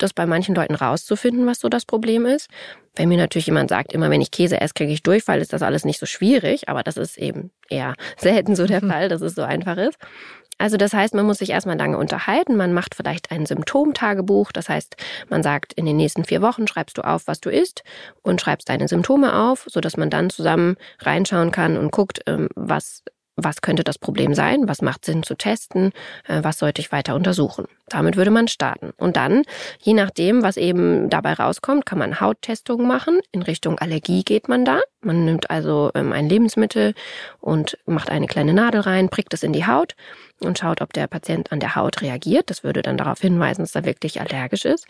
das 0.03 0.13
bei 0.13 0.27
manchen 0.27 0.55
Leuten 0.55 0.75
rauszufinden, 0.75 1.47
was 1.47 1.61
so 1.61 1.69
das 1.69 1.85
Problem 1.85 2.27
ist. 2.27 2.49
Wenn 2.95 3.09
mir 3.09 3.19
natürlich 3.19 3.47
jemand 3.47 3.71
sagt, 3.71 3.93
immer 3.93 4.11
wenn 4.11 4.21
ich 4.21 4.31
Käse 4.31 4.61
esse, 4.61 4.75
kriege 4.75 4.93
ich 4.93 5.03
Durchfall, 5.03 5.41
ist 5.41 5.53
das 5.53 5.63
alles 5.63 5.85
nicht 5.85 5.99
so 5.99 6.07
schwierig, 6.07 6.69
aber 6.69 6.83
das 6.83 6.97
ist 6.97 7.17
eben 7.19 7.51
eher 7.69 7.95
selten 8.17 8.57
so 8.57 8.67
der 8.67 8.81
Fall, 8.81 9.09
dass 9.09 9.21
es 9.21 9.35
so 9.35 9.43
einfach 9.43 9.77
ist. 9.77 9.99
Also 10.59 10.77
das 10.77 10.93
heißt, 10.93 11.15
man 11.15 11.27
muss 11.27 11.39
sich 11.39 11.51
erstmal 11.51 11.77
lange 11.77 11.99
unterhalten. 11.99 12.57
Man 12.57 12.73
macht 12.73 12.95
vielleicht 12.95 13.33
ein 13.33 13.47
Symptomtagebuch. 13.47 14.53
Das 14.53 14.69
heißt, 14.69 14.95
man 15.29 15.43
sagt, 15.43 15.73
in 15.73 15.87
den 15.87 15.97
nächsten 15.97 16.25
vier 16.25 16.41
Wochen 16.41 16.69
schreibst 16.69 16.99
du 16.99 17.03
auf, 17.03 17.27
was 17.27 17.41
du 17.41 17.51
isst 17.51 17.83
und 18.23 18.41
schreibst 18.41 18.69
deine 18.69 18.87
Symptome 18.87 19.35
auf, 19.35 19.67
sodass 19.69 19.97
man 19.97 20.09
dann 20.09 20.31
zusammen 20.31 20.77
reinschauen 21.01 21.51
kann 21.51 21.77
und 21.77 21.91
guckt, 21.91 22.21
ähm, 22.27 22.49
was 22.55 23.03
was 23.45 23.61
könnte 23.61 23.85
das 23.85 23.99
Problem 23.99 24.35
sein, 24.35 24.69
was 24.69 24.83
macht 24.83 25.05
Sinn 25.05 25.23
zu 25.23 25.35
testen, 25.35 25.93
äh, 26.27 26.43
was 26.43 26.59
sollte 26.59 26.81
ich 26.81 26.93
weiter 26.93 27.15
untersuchen. 27.15 27.67
Damit 27.89 28.17
würde 28.17 28.31
man 28.31 28.49
starten. 28.49 28.93
Und 28.97 29.17
dann, 29.17 29.43
je 29.81 29.95
nachdem, 29.95 30.43
was 30.43 30.57
eben 30.57 31.11
dabei 31.11 31.35
rauskommt, 31.35 31.85
kann 31.87 31.99
man 31.99 32.21
Hauttestungen 32.21 32.87
machen. 32.87 33.21
In 33.33 33.43
Richtung 33.43 33.79
Allergie 33.79 34.23
geht 34.23 34.49
man 34.49 34.65
da. 34.65 34.81
Man 35.01 35.25
nimmt 35.25 35.51
also 35.51 35.91
ähm, 35.95 36.13
ein 36.13 36.29
Lebensmittel 36.29 36.95
und 37.41 37.79
macht 37.87 38.11
eine 38.11 38.27
kleine 38.27 38.55
Nadel 38.55 38.81
rein, 38.81 39.09
prickt 39.09 39.35
es 39.35 39.43
in 39.43 39.53
die 39.53 39.67
Haut 39.67 39.95
und 40.45 40.59
schaut, 40.59 40.81
ob 40.81 40.93
der 40.93 41.07
Patient 41.07 41.53
an 41.53 41.61
der 41.61 41.77
Haut 41.77 42.03
reagiert. 42.03 42.51
Das 42.51 42.65
würde 42.65 42.83
dann 42.83 42.97
darauf 42.97 43.21
hinweisen, 43.21 43.63
dass 43.63 43.75
er 43.75 43.85
wirklich 43.85 44.21
allergisch 44.21 44.65
ist. 44.65 44.87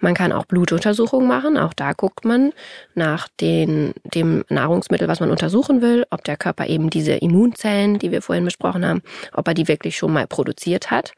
Man 0.00 0.14
kann 0.14 0.32
auch 0.32 0.46
Blutuntersuchungen 0.46 1.28
machen. 1.28 1.56
Auch 1.56 1.72
da 1.74 1.92
guckt 1.92 2.24
man 2.24 2.52
nach 2.94 3.28
den, 3.40 3.94
dem 4.04 4.44
Nahrungsmittel, 4.48 5.08
was 5.08 5.20
man 5.20 5.30
untersuchen 5.30 5.82
will, 5.82 6.04
ob 6.10 6.24
der 6.24 6.36
Körper 6.36 6.66
eben 6.66 6.90
diese 6.90 7.12
Immunzellen, 7.12 7.98
die 7.98 8.10
wir 8.10 8.22
vorhin 8.22 8.44
besprochen 8.44 8.84
haben, 8.86 9.02
ob 9.32 9.48
er 9.48 9.54
die 9.54 9.68
wirklich 9.68 9.96
schon 9.96 10.12
mal 10.12 10.26
produziert 10.26 10.90
hat. 10.90 11.12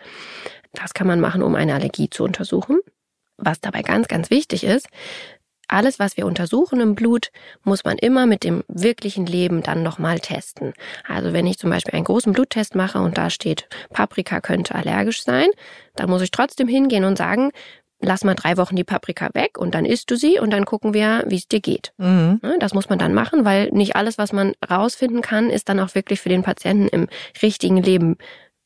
Das 0.73 0.95
kann 0.95 1.07
man 1.07 1.21
machen, 1.21 1.43
um 1.43 1.55
eine 1.55 1.75
Allergie 1.75 2.11
zu 2.11 2.25
untersuchen. 2.25 2.81
Was 3.39 3.61
dabei 3.61 3.83
ganz, 3.83 4.09
ganz 4.09 4.31
wichtig 4.31 4.65
ist, 4.65 4.89
alles, 5.69 5.99
was 5.99 6.17
wir 6.17 6.27
untersuchen 6.27 6.81
im 6.81 6.95
Blut, 6.95 7.31
muss 7.65 7.85
man 7.85 7.99
immer 7.99 8.27
mit 8.27 8.45
dem 8.45 8.65
wirklichen 8.69 9.27
Leben 9.27 9.63
dann 9.63 9.83
nochmal 9.83 10.21
testen. 10.21 10.73
Also 11.07 11.33
wenn 11.33 11.47
ich 11.47 11.59
zum 11.59 11.71
Beispiel 11.71 11.95
einen 11.95 12.05
großen 12.05 12.33
Bluttest 12.33 12.75
mache 12.75 13.01
und 13.01 13.19
da 13.19 13.31
steht, 13.31 13.69
Paprika 13.91 14.41
könnte 14.41 14.75
allergisch 14.75 15.23
sein, 15.23 15.49
dann 15.95 16.11
muss 16.11 16.23
ich 16.23 16.31
trotzdem 16.31 16.69
hingehen 16.69 17.05
und 17.05 17.19
sagen, 17.19 17.51
lass 18.01 18.25
mal 18.25 18.35
drei 18.35 18.57
Wochen 18.57 18.77
die 18.77 18.85
Paprika 18.85 19.31
weg 19.33 19.59
und 19.59 19.75
dann 19.75 19.85
isst 19.85 20.11
du 20.11 20.17
sie 20.17 20.39
und 20.39 20.51
dann 20.51 20.65
gucken 20.65 20.95
wir, 20.95 21.25
wie 21.27 21.37
es 21.37 21.49
dir 21.49 21.61
geht. 21.61 21.93
Mhm. 21.97 22.41
Das 22.61 22.75
muss 22.75 22.89
man 22.89 22.99
dann 22.99 23.15
machen, 23.15 23.45
weil 23.45 23.71
nicht 23.71 23.97
alles, 23.97 24.19
was 24.19 24.33
man 24.33 24.53
rausfinden 24.69 25.23
kann, 25.23 25.51
ist 25.51 25.69
dann 25.69 25.81
auch 25.81 25.95
wirklich 25.95 26.21
für 26.21 26.29
den 26.29 26.43
Patienten 26.43 26.89
im 26.89 27.09
richtigen 27.43 27.83
Leben 27.83 28.17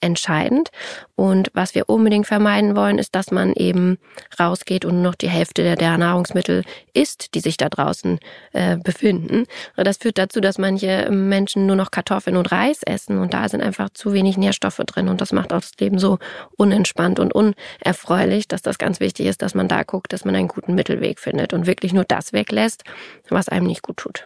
entscheidend. 0.00 0.71
Und 1.14 1.50
was 1.54 1.75
wir 1.75 1.88
unbedingt 1.88 2.26
vermeiden 2.26 2.76
wollen, 2.76 2.99
ist, 2.99 3.14
dass 3.14 3.30
man 3.30 3.52
eben 3.52 3.99
rausgeht 4.38 4.85
und 4.85 4.95
nur 4.95 5.02
noch 5.02 5.14
die 5.14 5.28
Hälfte 5.28 5.62
der, 5.62 5.76
der 5.76 5.99
Nahrungsmittel 5.99 6.64
isst, 6.95 7.35
die 7.35 7.40
sich 7.40 7.57
da 7.57 7.69
draußen 7.69 8.19
äh, 8.52 8.76
befinden. 8.78 9.45
Das 9.76 9.99
führt 9.99 10.19
dazu, 10.19 10.40
dass 10.40 10.59
manche 10.59 11.09
Menschen 11.11 11.66
nur 11.66 11.76
noch 11.76 11.90
Kartoffeln 11.90 12.37
und 12.37 12.50
Reis 12.50 12.83
essen 12.83 13.19
und 13.19 13.35
da 13.35 13.49
sind 13.49 13.62
einfach 13.62 13.90
zu 13.90 14.12
wenig 14.12 14.37
Nährstoffe 14.37 14.80
drin 14.87 15.09
und 15.09 15.21
das 15.21 15.33
macht 15.33 15.52
auch 15.52 15.61
das 15.61 15.73
Leben 15.78 15.99
so 15.99 16.19
unentspannt 16.57 17.19
und 17.19 17.33
unerfreulich, 17.35 18.49
dass 18.49 18.62
das 18.62 18.78
ganz 18.78 19.00
wichtig 19.00 19.26
ist, 19.26 19.42
dass 19.42 19.54
man 19.54 19.69
da 19.69 19.83
guckt, 19.83 20.12
dass 20.12 20.25
man 20.25 20.35
einen 20.35 20.49
guten 20.49 20.75
Mittelweg 20.75 21.21
findet 21.21 21.52
und 21.52 21.66
wirklich 21.66 21.92
nur 21.92 22.04
das 22.04 22.33
weglässt, 22.33 22.85
was 23.28 23.49
einem 23.49 23.66
nicht 23.66 23.83
gut 23.83 23.99
tut. 23.99 24.25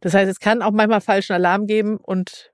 Das 0.00 0.12
heißt, 0.12 0.30
es 0.30 0.38
kann 0.38 0.60
auch 0.60 0.72
manchmal 0.72 1.00
falschen 1.00 1.32
Alarm 1.32 1.66
geben 1.66 1.96
und 1.96 2.52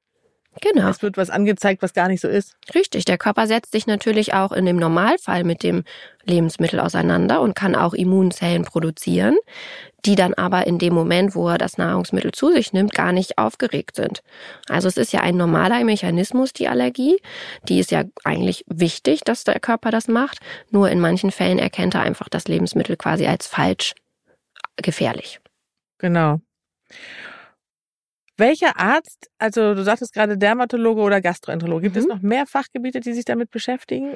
Genau. 0.60 0.88
Es 0.88 1.00
wird 1.00 1.16
was 1.16 1.30
angezeigt, 1.30 1.80
was 1.80 1.94
gar 1.94 2.08
nicht 2.08 2.20
so 2.20 2.28
ist. 2.28 2.56
Richtig. 2.74 3.04
Der 3.04 3.18
Körper 3.18 3.46
setzt 3.46 3.70
sich 3.70 3.86
natürlich 3.86 4.34
auch 4.34 4.50
in 4.50 4.66
dem 4.66 4.76
Normalfall 4.76 5.44
mit 5.44 5.62
dem 5.62 5.84
Lebensmittel 6.24 6.80
auseinander 6.80 7.40
und 7.40 7.54
kann 7.54 7.76
auch 7.76 7.94
Immunzellen 7.94 8.64
produzieren, 8.64 9.36
die 10.04 10.16
dann 10.16 10.34
aber 10.34 10.66
in 10.66 10.78
dem 10.78 10.92
Moment, 10.92 11.36
wo 11.36 11.48
er 11.48 11.56
das 11.56 11.78
Nahrungsmittel 11.78 12.32
zu 12.32 12.50
sich 12.50 12.72
nimmt, 12.72 12.92
gar 12.94 13.12
nicht 13.12 13.38
aufgeregt 13.38 13.94
sind. 13.94 14.22
Also 14.68 14.88
es 14.88 14.96
ist 14.96 15.12
ja 15.12 15.20
ein 15.20 15.36
normaler 15.36 15.84
Mechanismus, 15.84 16.52
die 16.52 16.68
Allergie. 16.68 17.18
Die 17.68 17.78
ist 17.78 17.92
ja 17.92 18.04
eigentlich 18.24 18.64
wichtig, 18.66 19.20
dass 19.20 19.44
der 19.44 19.60
Körper 19.60 19.90
das 19.90 20.08
macht. 20.08 20.40
Nur 20.70 20.90
in 20.90 21.00
manchen 21.00 21.30
Fällen 21.30 21.60
erkennt 21.60 21.94
er 21.94 22.02
einfach 22.02 22.28
das 22.28 22.48
Lebensmittel 22.48 22.96
quasi 22.96 23.26
als 23.26 23.46
falsch 23.46 23.94
gefährlich. 24.76 25.40
Genau. 25.98 26.40
Welcher 28.40 28.80
Arzt, 28.80 29.30
also 29.38 29.74
du 29.74 29.84
sagtest 29.84 30.14
gerade 30.14 30.38
Dermatologe 30.38 31.02
oder 31.02 31.20
Gastroenterologe, 31.20 31.82
gibt 31.82 31.96
mhm. 31.96 32.00
es 32.00 32.08
noch 32.08 32.22
mehr 32.22 32.46
Fachgebiete, 32.46 33.00
die 33.00 33.12
sich 33.12 33.26
damit 33.26 33.50
beschäftigen? 33.50 34.14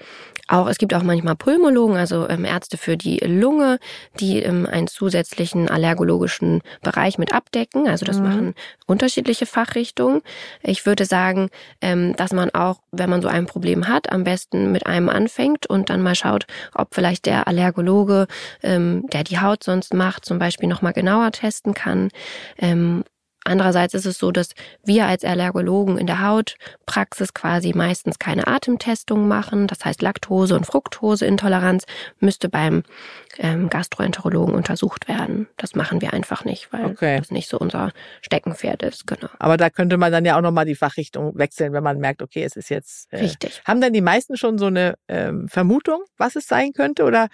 Auch, 0.49 0.67
es 0.67 0.79
gibt 0.79 0.95
auch 0.95 1.03
manchmal 1.03 1.37
Pulmologen, 1.37 1.97
also 1.97 2.27
ähm, 2.31 2.47
Ärzte 2.47 2.79
für 2.79 2.97
die 2.97 3.19
Lunge, 3.19 3.79
die 4.21 4.39
ähm, 4.39 4.65
einen 4.65 4.87
zusätzlichen 4.87 5.69
allergologischen 5.69 6.63
Bereich 6.83 7.19
mit 7.19 7.35
abdecken. 7.35 7.87
Also 7.87 8.07
das 8.07 8.17
mhm. 8.17 8.25
machen 8.25 8.55
unterschiedliche 8.87 9.45
Fachrichtungen. 9.45 10.23
Ich 10.63 10.87
würde 10.87 11.05
sagen, 11.05 11.51
ähm, 11.83 12.17
dass 12.17 12.33
man 12.33 12.49
auch, 12.49 12.81
wenn 12.93 13.11
man 13.11 13.21
so 13.21 13.29
ein 13.29 13.45
Problem 13.45 13.89
hat, 13.89 14.11
am 14.11 14.25
besten 14.25 14.73
mit 14.73 14.87
einem 14.87 15.11
anfängt 15.11 15.67
und 15.67 15.91
dann 15.91 16.01
mal 16.01 16.15
schaut, 16.15 16.47
ob 16.75 16.95
vielleicht 16.95 17.27
der 17.27 17.47
Allergologe, 17.47 18.27
ähm, 18.63 19.07
der 19.13 19.23
die 19.23 19.41
Haut 19.41 19.63
sonst 19.63 19.93
macht, 19.93 20.25
zum 20.25 20.39
Beispiel 20.39 20.67
nochmal 20.67 20.95
genauer 20.95 21.31
testen 21.31 21.75
kann. 21.75 22.09
Andererseits 23.45 23.93
ist 23.93 24.07
es 24.07 24.19
so, 24.19 24.33
dass 24.33 24.51
wir 24.85 25.07
als 25.07 25.23
Allergologen 25.23 25.99
in 25.99 26.07
der 26.07 26.27
Hautpraxis 26.27 27.35
quasi 27.35 27.75
meistens 27.75 28.19
keine 28.19 28.47
Atemtestungen 28.47 29.29
machen. 29.29 29.67
Das 29.67 29.85
heißt, 29.85 30.01
Laktose- 30.01 30.57
und 30.57 30.65
Fructoseintoleranz 30.67 31.85
müsste 32.21 32.49
beim 32.49 32.85
ähm, 33.39 33.69
Gastroenterologen 33.69 34.55
untersucht 34.55 35.09
werden. 35.09 35.47
Das 35.59 35.75
machen 35.75 36.01
wir 36.01 36.15
einfach 36.15 36.47
nicht, 36.47 36.73
weil 36.73 36.87
okay. 36.87 37.19
das 37.19 37.31
nicht 37.31 37.51
so 37.51 37.59
unser 37.59 37.93
Steckenpferd 38.23 38.83
ist. 38.83 39.07
Genau. 39.07 39.29
Aber 39.39 39.59
da 39.59 39.69
könnte 39.69 39.99
man 39.99 40.11
dann 40.11 40.25
ja 40.25 40.39
auch 40.39 40.43
nochmal 40.43 40.65
die 40.65 40.75
Fachrichtung 40.75 41.37
wechseln, 41.37 41.75
wenn 41.75 41.85
man 41.85 41.99
merkt, 41.99 42.23
okay, 42.23 42.45
es 42.45 42.57
ist 42.57 42.71
jetzt. 42.71 43.13
Äh, 43.13 43.19
Richtig. 43.19 43.63
Haben 43.67 43.83
denn 43.83 43.93
die 43.93 44.01
meisten 44.01 44.39
schon 44.39 44.57
so 44.57 44.67
eine 44.67 44.95
ähm, 45.09 45.49
Vermutung, 45.49 46.03
was 46.17 46.37
es 46.37 46.47
sein 46.47 46.73
könnte, 46.73 47.05
oder 47.05 47.29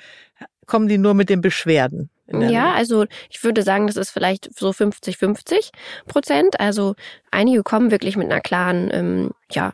kommen 0.66 0.88
die 0.88 0.98
nur 0.98 1.14
mit 1.14 1.28
den 1.30 1.40
Beschwerden? 1.40 2.10
Ja, 2.50 2.72
also 2.72 3.06
ich 3.28 3.42
würde 3.42 3.62
sagen, 3.62 3.86
das 3.86 3.96
ist 3.96 4.10
vielleicht 4.10 4.56
so 4.58 4.70
50-50 4.70 5.70
Prozent. 6.06 6.60
Also 6.60 6.94
einige 7.30 7.62
kommen 7.62 7.90
wirklich 7.90 8.16
mit 8.16 8.30
einer 8.30 8.40
klaren, 8.40 8.88
ähm, 8.92 9.30
ja, 9.50 9.72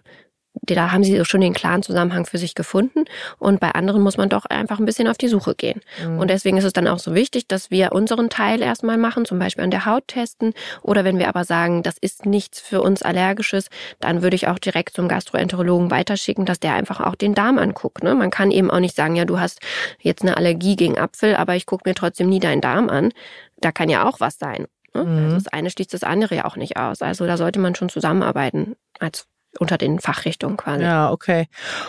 da 0.62 0.92
haben 0.92 1.04
sie 1.04 1.24
schon 1.24 1.40
den 1.40 1.54
klaren 1.54 1.82
Zusammenhang 1.82 2.26
für 2.26 2.38
sich 2.38 2.54
gefunden. 2.54 3.04
Und 3.38 3.60
bei 3.60 3.72
anderen 3.72 4.02
muss 4.02 4.16
man 4.16 4.28
doch 4.28 4.46
einfach 4.46 4.78
ein 4.78 4.84
bisschen 4.84 5.08
auf 5.08 5.18
die 5.18 5.28
Suche 5.28 5.54
gehen. 5.54 5.80
Mhm. 6.04 6.18
Und 6.18 6.28
deswegen 6.28 6.56
ist 6.56 6.64
es 6.64 6.72
dann 6.72 6.88
auch 6.88 6.98
so 6.98 7.14
wichtig, 7.14 7.46
dass 7.46 7.70
wir 7.70 7.92
unseren 7.92 8.30
Teil 8.30 8.62
erstmal 8.62 8.98
machen, 8.98 9.24
zum 9.24 9.38
Beispiel 9.38 9.64
an 9.64 9.70
der 9.70 9.86
Haut 9.86 10.08
testen. 10.08 10.54
Oder 10.82 11.04
wenn 11.04 11.18
wir 11.18 11.28
aber 11.28 11.44
sagen, 11.44 11.82
das 11.82 11.96
ist 11.98 12.26
nichts 12.26 12.60
für 12.60 12.80
uns 12.80 13.02
Allergisches, 13.02 13.68
dann 14.00 14.22
würde 14.22 14.36
ich 14.36 14.48
auch 14.48 14.58
direkt 14.58 14.94
zum 14.94 15.08
Gastroenterologen 15.08 15.90
weiterschicken, 15.90 16.46
dass 16.46 16.60
der 16.60 16.74
einfach 16.74 17.00
auch 17.00 17.14
den 17.14 17.34
Darm 17.34 17.58
anguckt. 17.58 18.02
Ne? 18.02 18.14
Man 18.14 18.30
kann 18.30 18.50
eben 18.50 18.70
auch 18.70 18.80
nicht 18.80 18.96
sagen, 18.96 19.16
ja, 19.16 19.24
du 19.24 19.38
hast 19.38 19.60
jetzt 20.00 20.22
eine 20.22 20.36
Allergie 20.36 20.76
gegen 20.76 20.98
Apfel, 20.98 21.36
aber 21.36 21.54
ich 21.54 21.66
gucke 21.66 21.88
mir 21.88 21.94
trotzdem 21.94 22.28
nie 22.28 22.40
deinen 22.40 22.60
Darm 22.60 22.88
an. 22.88 23.12
Da 23.58 23.72
kann 23.72 23.88
ja 23.88 24.08
auch 24.08 24.20
was 24.20 24.38
sein. 24.38 24.66
Ne? 24.94 25.04
Mhm. 25.04 25.24
Also 25.24 25.34
das 25.36 25.48
eine 25.48 25.70
schließt 25.70 25.92
das 25.94 26.02
andere 26.02 26.36
ja 26.36 26.44
auch 26.44 26.56
nicht 26.56 26.76
aus. 26.76 27.02
Also 27.02 27.26
da 27.26 27.36
sollte 27.36 27.58
man 27.58 27.74
schon 27.74 27.88
zusammenarbeiten 27.88 28.76
als 28.98 29.26
unter 29.60 29.78
den 29.78 29.98
Fachrichtungen 30.00 30.56
quasi. 30.56 30.84
Ja, 30.84 31.10
okay. 31.10 31.46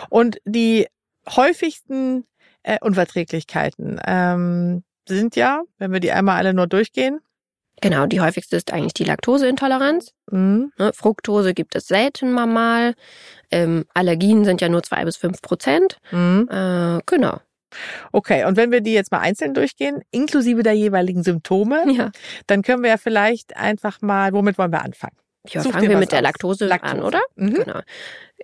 Und 0.08 0.40
die 0.44 0.86
häufigsten 1.28 2.24
äh, 2.62 2.78
Unverträglichkeiten 2.80 4.00
ähm, 4.06 4.82
sind 5.08 5.36
ja, 5.36 5.62
wenn 5.78 5.92
wir 5.92 6.00
die 6.00 6.12
einmal 6.12 6.36
alle 6.36 6.54
nur 6.54 6.66
durchgehen. 6.66 7.20
Genau, 7.80 8.06
die 8.06 8.20
häufigste 8.20 8.56
ist 8.56 8.72
eigentlich 8.72 8.94
die 8.94 9.04
Laktoseintoleranz. 9.04 10.12
Mhm. 10.30 10.72
Ne, 10.78 10.92
Fructose 10.92 11.54
gibt 11.54 11.76
es 11.76 11.86
selten 11.86 12.32
mal. 12.32 12.94
Ähm, 13.50 13.84
Allergien 13.94 14.44
sind 14.44 14.60
ja 14.60 14.68
nur 14.68 14.82
zwei 14.82 15.04
bis 15.04 15.16
fünf 15.16 15.40
Prozent. 15.42 15.98
Mhm. 16.10 16.48
Äh, 16.50 17.00
genau. 17.06 17.38
Okay, 18.12 18.44
und 18.44 18.56
wenn 18.56 18.72
wir 18.72 18.80
die 18.80 18.94
jetzt 18.94 19.12
mal 19.12 19.20
einzeln 19.20 19.54
durchgehen, 19.54 20.02
inklusive 20.10 20.62
der 20.62 20.72
jeweiligen 20.72 21.22
Symptome, 21.22 21.84
ja. 21.92 22.10
dann 22.46 22.62
können 22.62 22.82
wir 22.82 22.90
ja 22.90 22.96
vielleicht 22.96 23.56
einfach 23.56 24.00
mal, 24.00 24.32
womit 24.32 24.58
wollen 24.58 24.72
wir 24.72 24.82
anfangen? 24.82 25.16
Ja, 25.48 25.62
Such 25.62 25.72
fangen 25.72 25.88
wir 25.88 25.96
mit 25.96 26.12
der 26.12 26.22
Laktose, 26.22 26.66
Laktose, 26.66 26.94
an, 26.94 27.02
oder? 27.02 27.20
Mhm. 27.36 27.54
Genau. 27.54 27.80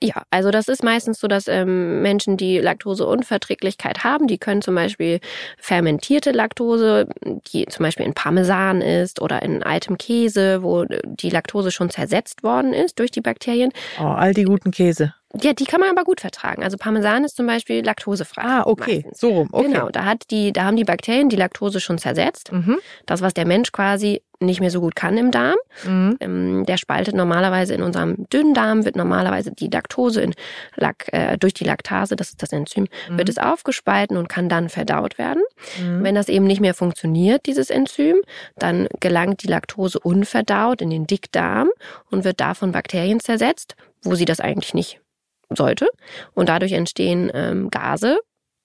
Ja, 0.02 0.22
also 0.30 0.50
das 0.50 0.68
ist 0.68 0.82
meistens 0.82 1.20
so, 1.20 1.28
dass 1.28 1.46
ähm, 1.46 2.02
Menschen, 2.02 2.36
die 2.36 2.58
Laktoseunverträglichkeit 2.58 4.02
haben, 4.02 4.26
die 4.26 4.38
können 4.38 4.60
zum 4.60 4.74
Beispiel 4.74 5.20
fermentierte 5.56 6.32
Laktose, 6.32 7.08
die 7.52 7.66
zum 7.66 7.84
Beispiel 7.84 8.04
in 8.04 8.14
Parmesan 8.14 8.80
ist 8.80 9.22
oder 9.22 9.42
in 9.42 9.62
altem 9.62 9.96
Käse, 9.96 10.62
wo 10.62 10.84
die 10.84 11.30
Laktose 11.30 11.70
schon 11.70 11.90
zersetzt 11.90 12.42
worden 12.42 12.72
ist 12.72 12.98
durch 12.98 13.12
die 13.12 13.20
Bakterien. 13.20 13.70
Oh, 14.00 14.04
all 14.04 14.34
die 14.34 14.44
guten 14.44 14.72
Käse. 14.72 15.14
Ja, 15.40 15.52
die 15.52 15.64
kann 15.64 15.80
man 15.80 15.90
aber 15.90 16.04
gut 16.04 16.20
vertragen. 16.20 16.62
Also 16.62 16.76
Parmesan 16.76 17.24
ist 17.24 17.36
zum 17.36 17.46
Beispiel 17.46 17.84
laktosefrei. 17.84 18.42
Ah, 18.44 18.62
okay. 18.66 18.96
meistens. 18.96 19.20
So 19.20 19.28
rum. 19.30 19.48
Okay. 19.50 19.66
Genau, 19.68 19.88
da 19.88 20.04
hat 20.04 20.30
die, 20.30 20.52
da 20.52 20.64
haben 20.64 20.76
die 20.76 20.84
Bakterien 20.84 21.28
die 21.28 21.36
Laktose 21.36 21.80
schon 21.80 21.98
zersetzt. 21.98 22.52
Mhm. 22.52 22.78
Das, 23.06 23.20
was 23.20 23.34
der 23.34 23.46
Mensch 23.46 23.72
quasi 23.72 24.22
nicht 24.40 24.60
mehr 24.60 24.70
so 24.70 24.80
gut 24.80 24.94
kann 24.94 25.16
im 25.16 25.30
Darm. 25.30 25.56
Mhm. 25.86 26.16
Ähm, 26.20 26.66
der 26.66 26.76
spaltet 26.76 27.14
normalerweise 27.14 27.74
in 27.74 27.82
unserem 27.82 28.28
Dünndarm, 28.32 28.84
wird 28.84 28.96
normalerweise 28.96 29.52
die 29.52 29.68
Laktose 29.68 30.20
in 30.20 30.34
äh, 30.76 31.38
durch 31.38 31.54
die 31.54 31.64
Laktase, 31.64 32.16
das 32.16 32.30
ist 32.30 32.42
das 32.42 32.52
Enzym, 32.52 32.86
Mhm. 33.08 33.18
wird 33.18 33.28
es 33.28 33.38
aufgespalten 33.38 34.16
und 34.16 34.28
kann 34.28 34.48
dann 34.48 34.68
verdaut 34.68 35.18
werden. 35.18 35.42
Mhm. 35.80 36.02
Wenn 36.04 36.14
das 36.14 36.28
eben 36.28 36.44
nicht 36.46 36.60
mehr 36.60 36.74
funktioniert, 36.74 37.46
dieses 37.46 37.70
Enzym, 37.70 38.16
dann 38.56 38.88
gelangt 39.00 39.42
die 39.42 39.48
Laktose 39.48 39.98
unverdaut 39.98 40.82
in 40.82 40.90
den 40.90 41.06
Dickdarm 41.06 41.70
und 42.10 42.24
wird 42.24 42.40
da 42.40 42.54
von 42.54 42.72
Bakterien 42.72 43.20
zersetzt, 43.20 43.76
wo 44.02 44.14
sie 44.14 44.26
das 44.26 44.40
eigentlich 44.40 44.74
nicht 44.74 45.00
sollte. 45.50 45.88
Und 46.34 46.48
dadurch 46.48 46.72
entstehen 46.72 47.30
ähm, 47.34 47.70
Gase. 47.70 48.18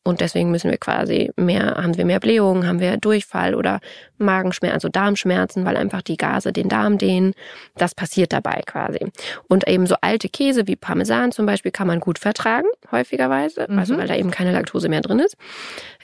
Und 0.05 0.21
deswegen 0.21 0.49
müssen 0.49 0.71
wir 0.71 0.77
quasi 0.77 1.29
mehr, 1.35 1.75
haben 1.75 1.95
wir 1.97 2.05
mehr 2.05 2.21
Blähungen, 2.21 2.65
haben 2.65 2.79
wir 2.79 2.95
Durchfall 2.97 3.53
oder 3.53 3.79
Magenschmerzen, 4.17 4.73
also 4.73 4.89
Darmschmerzen, 4.89 5.65
weil 5.65 5.75
einfach 5.75 6.01
die 6.01 6.15
Gase 6.15 6.53
den 6.53 6.69
Darm 6.69 6.97
dehnen. 6.97 7.33
Das 7.75 7.93
passiert 7.93 8.31
dabei 8.31 8.63
quasi. 8.65 9.11
Und 9.49 9.67
eben 9.67 9.85
so 9.87 9.95
alte 10.01 10.29
Käse 10.29 10.67
wie 10.67 10.77
Parmesan 10.77 11.33
zum 11.33 11.45
Beispiel 11.45 11.71
kann 11.71 11.85
man 11.85 11.99
gut 11.99 12.17
vertragen, 12.17 12.67
häufigerweise, 12.91 13.67
Mhm. 13.69 13.77
also 13.77 13.97
weil 13.97 14.07
da 14.07 14.15
eben 14.15 14.31
keine 14.31 14.53
Laktose 14.53 14.87
mehr 14.87 15.01
drin 15.01 15.19
ist. 15.19 15.35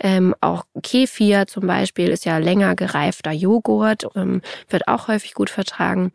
Ähm, 0.01 0.35
auch 0.41 0.65
Kefir 0.83 1.47
zum 1.47 1.65
Beispiel 1.65 2.09
ist 2.09 2.25
ja 2.25 2.37
länger 2.37 2.75
gereifter 2.75 3.31
Joghurt, 3.31 4.05
ähm, 4.15 4.41
wird 4.69 4.89
auch 4.89 5.07
häufig 5.07 5.33
gut 5.33 5.49
vertragen. 5.49 6.11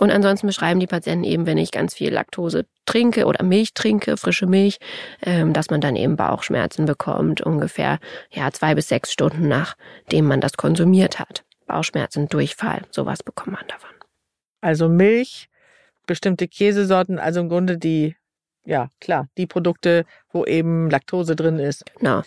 Und 0.00 0.10
ansonsten 0.10 0.46
beschreiben 0.46 0.80
die 0.80 0.86
Patienten 0.86 1.24
eben, 1.24 1.44
wenn 1.46 1.58
ich 1.58 1.70
ganz 1.72 1.94
viel 1.94 2.12
Laktose 2.12 2.64
trinke 2.88 3.26
oder 3.26 3.44
Milch 3.44 3.74
trinke, 3.74 4.16
frische 4.16 4.46
Milch, 4.46 4.78
ähm, 5.22 5.52
dass 5.52 5.70
man 5.70 5.80
dann 5.80 5.94
eben 5.94 6.16
Bauchschmerzen 6.16 6.86
bekommt, 6.86 7.42
ungefähr 7.42 7.98
ja 8.30 8.50
zwei 8.50 8.74
bis 8.74 8.88
sechs 8.88 9.12
Stunden 9.12 9.46
nachdem 9.48 10.24
man 10.24 10.40
das 10.40 10.56
konsumiert 10.56 11.18
hat. 11.18 11.44
Bauchschmerzen, 11.66 12.28
Durchfall, 12.28 12.82
sowas 12.90 13.22
bekommt 13.22 13.52
man 13.52 13.66
davon. 13.68 13.90
Also 14.62 14.88
Milch, 14.88 15.48
bestimmte 16.06 16.48
Käsesorten, 16.48 17.18
also 17.18 17.40
im 17.40 17.50
Grunde 17.50 17.76
die, 17.76 18.16
ja 18.64 18.88
klar, 19.00 19.28
die 19.36 19.46
Produkte, 19.46 20.04
wo 20.32 20.46
eben 20.46 20.90
Laktose 20.90 21.36
drin 21.36 21.58
ist. 21.58 21.84
Genau. 21.98 22.22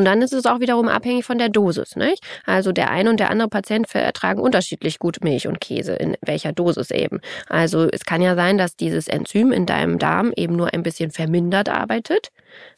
Und 0.00 0.06
dann 0.06 0.22
ist 0.22 0.32
es 0.32 0.46
auch 0.46 0.60
wiederum 0.60 0.88
abhängig 0.88 1.26
von 1.26 1.36
der 1.36 1.50
Dosis. 1.50 1.94
Nicht? 1.94 2.24
Also 2.46 2.72
der 2.72 2.90
eine 2.90 3.10
und 3.10 3.20
der 3.20 3.28
andere 3.28 3.50
Patient 3.50 3.86
vertragen 3.86 4.40
unterschiedlich 4.40 4.98
gut 4.98 5.22
Milch 5.22 5.46
und 5.46 5.60
Käse, 5.60 5.92
in 5.92 6.16
welcher 6.22 6.54
Dosis 6.54 6.90
eben. 6.90 7.20
Also 7.50 7.86
es 7.86 8.06
kann 8.06 8.22
ja 8.22 8.34
sein, 8.34 8.56
dass 8.56 8.76
dieses 8.76 9.08
Enzym 9.08 9.52
in 9.52 9.66
deinem 9.66 9.98
Darm 9.98 10.32
eben 10.34 10.56
nur 10.56 10.72
ein 10.72 10.82
bisschen 10.82 11.10
vermindert 11.10 11.68
arbeitet. 11.68 12.28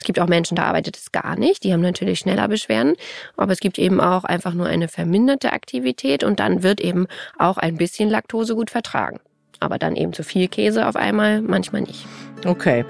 Es 0.00 0.05
gibt 0.05 0.19
auch 0.19 0.26
Menschen, 0.26 0.57
da 0.57 0.64
arbeitet 0.64 0.97
es 0.97 1.12
gar 1.12 1.38
nicht. 1.38 1.62
Die 1.62 1.73
haben 1.73 1.81
natürlich 1.81 2.19
schneller 2.19 2.49
Beschwerden. 2.49 2.97
Aber 3.37 3.52
es 3.52 3.61
gibt 3.61 3.79
eben 3.79 4.00
auch 4.00 4.25
einfach 4.25 4.55
nur 4.55 4.67
eine 4.67 4.88
verminderte 4.88 5.52
Aktivität 5.52 6.25
und 6.25 6.41
dann 6.41 6.64
wird 6.64 6.81
eben 6.81 7.07
auch 7.38 7.57
ein 7.57 7.76
bisschen 7.76 8.11
Laktose 8.11 8.57
gut 8.57 8.71
vertragen. 8.71 9.21
Aber 9.61 9.79
dann 9.79 9.95
eben 9.95 10.12
zu 10.12 10.25
viel 10.25 10.49
Käse 10.49 10.88
auf 10.88 10.97
einmal, 10.97 11.41
manchmal 11.41 11.83
nicht. 11.83 12.05
Okay. 12.45 12.85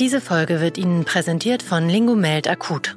Diese 0.00 0.20
Folge 0.20 0.60
wird 0.60 0.76
Ihnen 0.76 1.04
präsentiert 1.04 1.62
von 1.62 1.88
Lingomeld 1.88 2.48
Akut. 2.48 2.96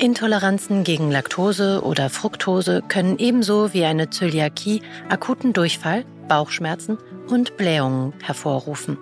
Intoleranzen 0.00 0.82
gegen 0.82 1.12
Laktose 1.12 1.80
oder 1.84 2.10
Fructose 2.10 2.82
können 2.88 3.18
ebenso 3.18 3.72
wie 3.72 3.84
eine 3.84 4.10
Zöliakie 4.10 4.82
akuten 5.08 5.52
Durchfall, 5.52 6.04
Bauchschmerzen 6.26 6.98
und 7.28 7.56
Blähungen 7.56 8.14
hervorrufen. 8.20 8.98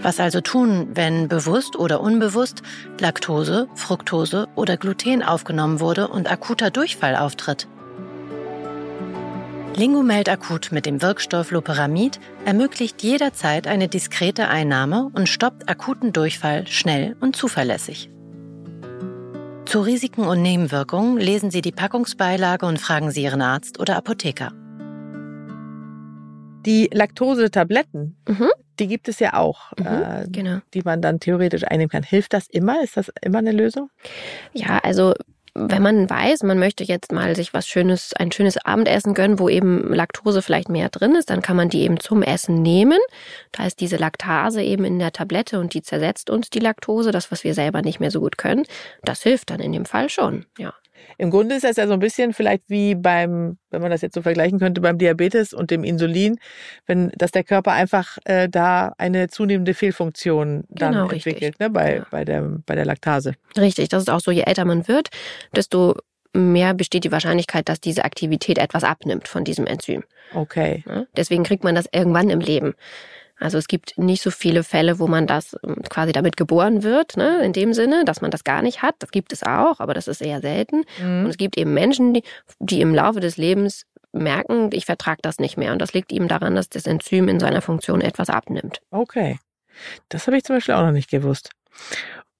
Was 0.00 0.20
also 0.20 0.40
tun, 0.40 0.90
wenn 0.94 1.26
bewusst 1.26 1.74
oder 1.74 2.00
unbewusst 2.00 2.62
Laktose, 3.00 3.66
Fructose 3.74 4.46
oder 4.54 4.76
Gluten 4.76 5.24
aufgenommen 5.24 5.80
wurde 5.80 6.06
und 6.06 6.30
akuter 6.30 6.70
Durchfall 6.70 7.16
auftritt? 7.16 7.66
Lingomeld 9.78 10.28
Akut 10.28 10.72
mit 10.72 10.86
dem 10.86 11.02
Wirkstoff 11.02 11.52
Loperamid 11.52 12.18
ermöglicht 12.44 13.00
jederzeit 13.04 13.68
eine 13.68 13.86
diskrete 13.86 14.48
Einnahme 14.48 15.08
und 15.14 15.28
stoppt 15.28 15.68
akuten 15.68 16.12
Durchfall 16.12 16.66
schnell 16.66 17.14
und 17.20 17.36
zuverlässig. 17.36 18.10
Zu 19.66 19.80
Risiken 19.82 20.22
und 20.26 20.42
Nebenwirkungen 20.42 21.18
lesen 21.18 21.52
Sie 21.52 21.60
die 21.60 21.70
Packungsbeilage 21.70 22.66
und 22.66 22.80
fragen 22.80 23.12
Sie 23.12 23.22
Ihren 23.22 23.40
Arzt 23.40 23.78
oder 23.78 23.96
Apotheker. 23.96 24.50
Die 26.66 26.90
Laktosetabletten, 26.92 28.16
Mhm. 28.28 28.48
die 28.80 28.88
gibt 28.88 29.06
es 29.08 29.20
ja 29.20 29.34
auch, 29.34 29.72
Mhm, 29.78 29.86
äh, 29.86 30.26
Genau. 30.28 30.58
die 30.74 30.82
man 30.82 31.00
dann 31.00 31.20
theoretisch 31.20 31.62
einnehmen 31.62 31.88
kann. 31.90 32.02
Hilft 32.02 32.32
das 32.32 32.48
immer? 32.48 32.82
Ist 32.82 32.96
das 32.96 33.12
immer 33.22 33.38
eine 33.38 33.52
Lösung? 33.52 33.90
Ja, 34.54 34.78
also 34.82 35.14
wenn 35.54 35.82
man 35.82 36.08
weiß, 36.08 36.42
man 36.42 36.58
möchte 36.58 36.84
jetzt 36.84 37.12
mal 37.12 37.34
sich 37.36 37.54
was 37.54 37.66
Schönes, 37.66 38.12
ein 38.14 38.32
schönes 38.32 38.56
Abendessen 38.58 39.14
gönnen, 39.14 39.38
wo 39.38 39.48
eben 39.48 39.92
Laktose 39.92 40.42
vielleicht 40.42 40.68
mehr 40.68 40.88
drin 40.88 41.14
ist, 41.14 41.30
dann 41.30 41.42
kann 41.42 41.56
man 41.56 41.68
die 41.68 41.82
eben 41.82 42.00
zum 42.00 42.22
Essen 42.22 42.62
nehmen. 42.62 42.98
Da 43.52 43.66
ist 43.66 43.80
diese 43.80 43.96
Laktase 43.96 44.62
eben 44.62 44.84
in 44.84 44.98
der 44.98 45.12
Tablette 45.12 45.58
und 45.60 45.74
die 45.74 45.82
zersetzt 45.82 46.30
uns 46.30 46.50
die 46.50 46.60
Laktose, 46.60 47.12
das, 47.12 47.30
was 47.30 47.44
wir 47.44 47.54
selber 47.54 47.82
nicht 47.82 48.00
mehr 48.00 48.10
so 48.10 48.20
gut 48.20 48.38
können. 48.38 48.64
Das 49.02 49.22
hilft 49.22 49.50
dann 49.50 49.60
in 49.60 49.72
dem 49.72 49.84
Fall 49.84 50.08
schon, 50.08 50.46
ja. 50.58 50.74
Im 51.18 51.30
Grunde 51.30 51.56
ist 51.56 51.64
das 51.64 51.76
ja 51.76 51.86
so 51.86 51.92
ein 51.94 51.98
bisschen 52.00 52.32
vielleicht 52.32 52.64
wie 52.68 52.94
beim, 52.94 53.58
wenn 53.70 53.82
man 53.82 53.90
das 53.90 54.02
jetzt 54.02 54.14
so 54.14 54.22
vergleichen 54.22 54.58
könnte, 54.58 54.80
beim 54.80 54.98
Diabetes 54.98 55.52
und 55.52 55.70
dem 55.70 55.84
Insulin, 55.84 56.38
wenn, 56.86 57.10
dass 57.16 57.32
der 57.32 57.44
Körper 57.44 57.72
einfach 57.72 58.18
äh, 58.24 58.48
da 58.48 58.94
eine 58.98 59.28
zunehmende 59.28 59.74
Fehlfunktion 59.74 60.64
dann 60.68 60.92
Genau, 60.92 61.08
entwickelt, 61.08 61.58
ne, 61.60 61.70
bei, 61.70 61.96
Ja. 61.96 62.06
bei, 62.10 62.24
der, 62.24 62.42
bei 62.66 62.74
der 62.74 62.84
Laktase. 62.84 63.34
Richtig, 63.56 63.88
das 63.88 64.02
ist 64.02 64.08
auch 64.10 64.20
so, 64.20 64.30
je 64.30 64.42
älter 64.42 64.64
man 64.64 64.86
wird, 64.88 65.08
desto 65.54 65.96
mehr 66.34 66.74
besteht 66.74 67.04
die 67.04 67.12
Wahrscheinlichkeit, 67.12 67.68
dass 67.68 67.80
diese 67.80 68.04
Aktivität 68.04 68.58
etwas 68.58 68.84
abnimmt 68.84 69.28
von 69.28 69.44
diesem 69.44 69.66
Enzym. 69.66 70.04
Okay. 70.34 70.84
Ne? 70.86 71.08
Deswegen 71.16 71.42
kriegt 71.42 71.64
man 71.64 71.74
das 71.74 71.86
irgendwann 71.90 72.28
im 72.30 72.40
Leben. 72.40 72.74
Also 73.40 73.56
es 73.58 73.68
gibt 73.68 73.96
nicht 73.98 74.22
so 74.22 74.30
viele 74.30 74.64
Fälle, 74.64 74.98
wo 74.98 75.06
man 75.06 75.26
das 75.26 75.56
ähm, 75.64 75.76
quasi 75.88 76.12
damit 76.12 76.36
geboren 76.36 76.82
wird, 76.82 77.16
ne? 77.16 77.44
in 77.44 77.52
dem 77.52 77.72
Sinne, 77.72 78.04
dass 78.04 78.20
man 78.20 78.30
das 78.30 78.44
gar 78.44 78.62
nicht 78.62 78.82
hat. 78.82 78.96
Das 78.98 79.10
gibt 79.10 79.32
es 79.32 79.42
auch, 79.42 79.78
aber 79.80 79.94
das 79.94 80.08
ist 80.08 80.20
eher 80.20 80.40
selten. 80.40 80.82
Und 81.00 81.22
Mhm. 81.24 81.26
es 81.30 81.36
gibt 81.36 81.56
eben 81.56 81.72
Menschen, 81.74 82.14
die, 82.14 82.22
die 82.58 82.80
im 82.80 82.94
Laufe 82.94 83.20
des 83.20 83.36
Lebens 83.36 83.84
merken, 84.12 84.70
ich 84.72 84.86
vertrage 84.86 85.20
das 85.22 85.38
nicht 85.38 85.56
mehr. 85.56 85.72
Und 85.72 85.80
das 85.80 85.92
liegt 85.92 86.12
eben 86.12 86.28
daran, 86.28 86.56
dass 86.56 86.68
das 86.68 86.86
Enzym 86.86 87.28
in 87.28 87.38
seiner 87.40 87.62
Funktion 87.62 88.00
etwas 88.00 88.28
abnimmt. 88.30 88.80
Okay. 88.90 89.38
Das 90.08 90.26
habe 90.26 90.36
ich 90.36 90.44
zum 90.44 90.56
Beispiel 90.56 90.74
auch 90.74 90.82
noch 90.82 90.92
nicht 90.92 91.10
gewusst. 91.10 91.50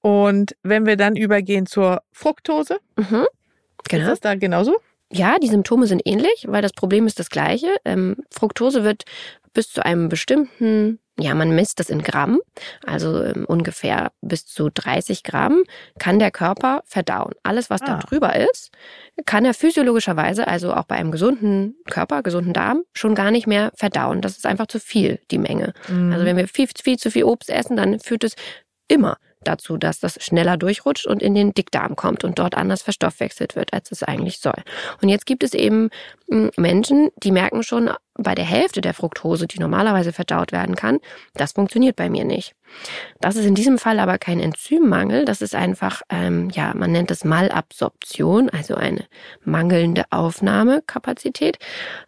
Und 0.01 0.57
wenn 0.63 0.87
wir 0.87 0.97
dann 0.97 1.17
übergehen 1.17 1.67
zur 1.67 2.03
Fructose, 2.13 2.79
Mhm. 2.97 3.23
ist 3.23 3.89
Genau. 3.89 4.09
das 4.09 4.21
da 4.21 4.35
genauso? 4.35 4.77
Ja, 5.11 5.39
die 5.39 5.49
Symptome 5.49 5.87
sind 5.87 6.03
ähnlich, 6.05 6.45
weil 6.49 6.61
das 6.63 6.73
Problem 6.73 7.07
ist 7.07 7.19
das 7.19 7.31
gleiche. 7.31 7.69
Ähm, 7.85 8.17
Fructose 8.31 8.85
wird 8.85 9.05
bis 9.59 9.71
zu 9.73 9.85
einem 9.85 10.09
bestimmten, 10.09 11.01
ja, 11.19 11.35
man 11.35 11.53
misst 11.53 11.81
das 11.81 11.91
in 11.91 12.01
Gramm, 12.01 12.39
also 12.87 13.25
ähm, 13.25 13.45
ungefähr 13.45 14.13
bis 14.21 14.47
zu 14.47 14.71
30 14.73 15.25
Gramm, 15.25 15.65
kann 15.99 16.21
der 16.21 16.31
Körper 16.31 16.85
verdauen. 16.87 17.33
Alles, 17.43 17.69
was 17.69 17.81
da 17.81 17.97
Ah. 17.97 17.99
drüber 17.99 18.37
ist, 18.37 18.71
kann 19.27 19.45
er 19.45 19.55
physiologischerweise, 19.55 20.47
also 20.47 20.73
auch 20.73 20.85
bei 20.85 20.95
einem 20.95 21.11
gesunden 21.11 21.75
Körper, 21.91 22.23
gesunden 22.23 22.53
Darm, 22.53 22.85
schon 22.93 23.17
gar 23.17 23.33
nicht 23.33 23.49
mehr 23.49 23.73
verdauen. 23.75 24.21
Das 24.21 24.37
ist 24.37 24.47
einfach 24.47 24.69
zu 24.69 24.79
viel, 24.79 25.19
die 25.33 25.39
Menge. 25.39 25.73
Mhm. 25.89 26.13
Also 26.13 26.25
wenn 26.25 26.37
wir 26.37 26.47
viel, 26.47 26.69
viel 26.81 26.97
zu 26.99 27.11
viel 27.11 27.25
Obst 27.25 27.51
essen, 27.51 27.77
dann 27.77 27.99
führt 27.99 28.23
es 28.23 28.37
immer 28.87 29.17
dazu, 29.45 29.77
dass 29.77 29.99
das 30.01 30.23
schneller 30.23 30.57
durchrutscht 30.57 31.07
und 31.07 31.23
in 31.23 31.35
den 31.35 31.53
Dickdarm 31.53 31.97
kommt 31.97 32.23
und 32.25 32.39
dort 32.39 32.57
anders 32.57 32.83
verstoffwechselt 32.83 33.57
wird, 33.57 33.73
als 33.73 33.91
es 33.91 34.03
eigentlich 34.03 34.39
soll. 34.39 34.63
Und 35.03 35.09
jetzt 35.09 35.27
gibt 35.27 35.43
es 35.45 35.55
eben 35.55 35.91
mh, 36.29 36.51
Menschen, 36.57 37.11
die 37.23 37.31
merken 37.33 37.63
schon 37.63 37.91
bei 38.19 38.35
der 38.35 38.45
Hälfte 38.45 38.81
der 38.81 38.95
Fructose, 38.95 39.47
die 39.47 39.61
normalerweise 39.61 40.13
verdaut 40.13 40.53
werden 40.53 40.75
kann, 40.75 40.99
das 41.35 41.53
funktioniert 41.53 41.97
bei 41.97 42.11
mir 42.11 42.25
nicht. 42.25 42.55
Das 43.21 43.37
ist 43.37 43.47
in 43.47 43.55
diesem 43.55 43.79
Fall 43.79 43.99
aber 43.99 44.19
kein 44.19 44.41
Enzymmangel, 44.41 45.25
das 45.25 45.43
ist 45.43 45.55
einfach, 45.55 46.03
ähm, 46.09 46.51
ja, 46.51 46.73
man 46.75 46.93
nennt 46.93 47.11
es 47.11 47.25
Malabsorption, 47.25 48.49
also 48.51 48.75
eine 48.75 49.05
mangelnde 49.45 50.05
Aufnahmekapazität. 50.11 51.59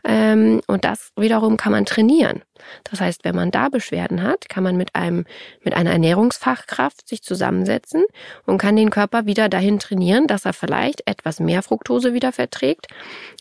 Ähm, 0.04 0.60
und 0.66 0.84
das 0.84 1.12
wiederum 1.16 1.56
kann 1.56 1.72
man 1.72 1.86
trainieren. 1.86 2.42
Das 2.84 3.00
heißt, 3.00 3.24
wenn 3.24 3.34
man 3.34 3.50
da 3.50 3.68
Beschwerden 3.68 4.22
hat, 4.22 4.48
kann 4.48 4.62
man 4.62 4.76
mit 4.76 4.94
einem, 4.94 5.24
mit 5.62 5.74
einer 5.74 5.90
Ernährungsfachkraft 5.90 7.08
sich 7.08 7.22
zusammensetzen 7.22 8.04
und 8.46 8.58
kann 8.58 8.76
den 8.76 8.90
Körper 8.90 9.26
wieder 9.26 9.48
dahin 9.48 9.78
trainieren, 9.78 10.26
dass 10.26 10.44
er 10.44 10.52
vielleicht 10.52 11.02
etwas 11.06 11.40
mehr 11.40 11.62
Fructose 11.62 12.14
wieder 12.14 12.32
verträgt. 12.32 12.86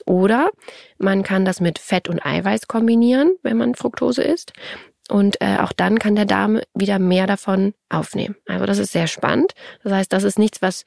Oder 0.06 0.50
man 0.98 1.24
kann 1.24 1.46
das 1.46 1.60
mit 1.60 1.80
Fett 1.80 2.10
und 2.10 2.26
Eiweiß 2.26 2.68
kombinieren, 2.68 3.36
wenn 3.44 3.58
man 3.58 3.76
Fructose 3.76 4.24
isst. 4.24 4.54
Und 5.10 5.42
äh, 5.42 5.58
auch 5.60 5.74
dann 5.74 6.00
kann 6.00 6.16
der 6.16 6.26
Darm 6.26 6.60
wieder 6.74 7.00
mehr 7.00 7.28
davon 7.28 7.74
aufnehmen. 7.90 8.36
Also 8.48 8.66
das 8.66 8.78
ist 8.78 8.92
sehr 8.92 9.08
spannend. 9.08 9.54
Das 9.84 9.92
heißt, 9.94 10.14
das 10.14 10.24
ist 10.24 10.38
nichts, 10.40 10.62
was 10.62 10.86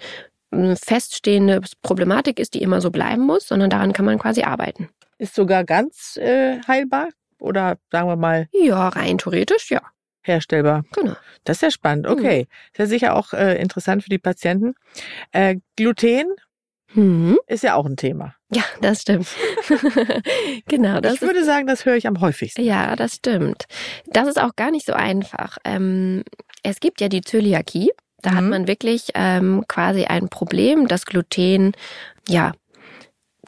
eine 0.50 0.76
feststehende 0.76 1.60
Problematik 1.82 2.38
ist, 2.38 2.54
die 2.54 2.62
immer 2.62 2.80
so 2.80 2.90
bleiben 2.90 3.22
muss, 3.22 3.48
sondern 3.48 3.70
daran 3.70 3.92
kann 3.92 4.04
man 4.04 4.18
quasi 4.18 4.42
arbeiten. 4.42 4.88
Ist 5.18 5.34
sogar 5.34 5.64
ganz 5.64 6.16
äh, 6.18 6.60
heilbar? 6.68 7.08
Oder 7.38 7.78
sagen 7.90 8.08
wir 8.08 8.16
mal, 8.16 8.48
Ja, 8.52 8.88
rein 8.88 9.18
theoretisch, 9.18 9.70
ja. 9.70 9.80
herstellbar. 10.22 10.84
Genau. 10.92 11.14
Das 11.44 11.56
ist 11.56 11.62
ja 11.62 11.70
spannend. 11.70 12.06
Okay. 12.06 12.46
Ist 12.72 12.78
ja 12.78 12.86
sicher 12.86 13.16
auch 13.16 13.32
äh, 13.32 13.60
interessant 13.60 14.04
für 14.04 14.10
die 14.10 14.18
Patienten. 14.18 14.74
Äh, 15.32 15.56
Gluten 15.76 16.26
Mhm. 16.94 17.38
ist 17.46 17.62
ja 17.64 17.74
auch 17.74 17.86
ein 17.86 17.96
Thema. 17.96 18.34
Ja, 18.52 18.62
das 18.80 19.02
stimmt. 19.02 19.28
genau, 20.68 21.00
das 21.00 21.14
ich 21.14 21.20
würde 21.22 21.44
sagen, 21.44 21.66
das 21.66 21.84
höre 21.84 21.96
ich 21.96 22.06
am 22.06 22.20
häufigsten. 22.20 22.62
Ja, 22.62 22.96
das 22.96 23.16
stimmt. 23.16 23.64
Das 24.06 24.28
ist 24.28 24.40
auch 24.40 24.56
gar 24.56 24.70
nicht 24.70 24.86
so 24.86 24.92
einfach. 24.92 25.58
Ähm, 25.64 26.22
es 26.62 26.80
gibt 26.80 27.00
ja 27.00 27.08
die 27.08 27.22
Zöliakie. 27.22 27.90
Da 28.20 28.34
hat 28.34 28.42
Mhm. 28.44 28.50
man 28.50 28.66
wirklich 28.68 29.08
ähm, 29.14 29.64
quasi 29.68 30.04
ein 30.04 30.28
Problem, 30.28 30.86
das 30.86 31.06
Gluten, 31.06 31.72
ja, 32.28 32.52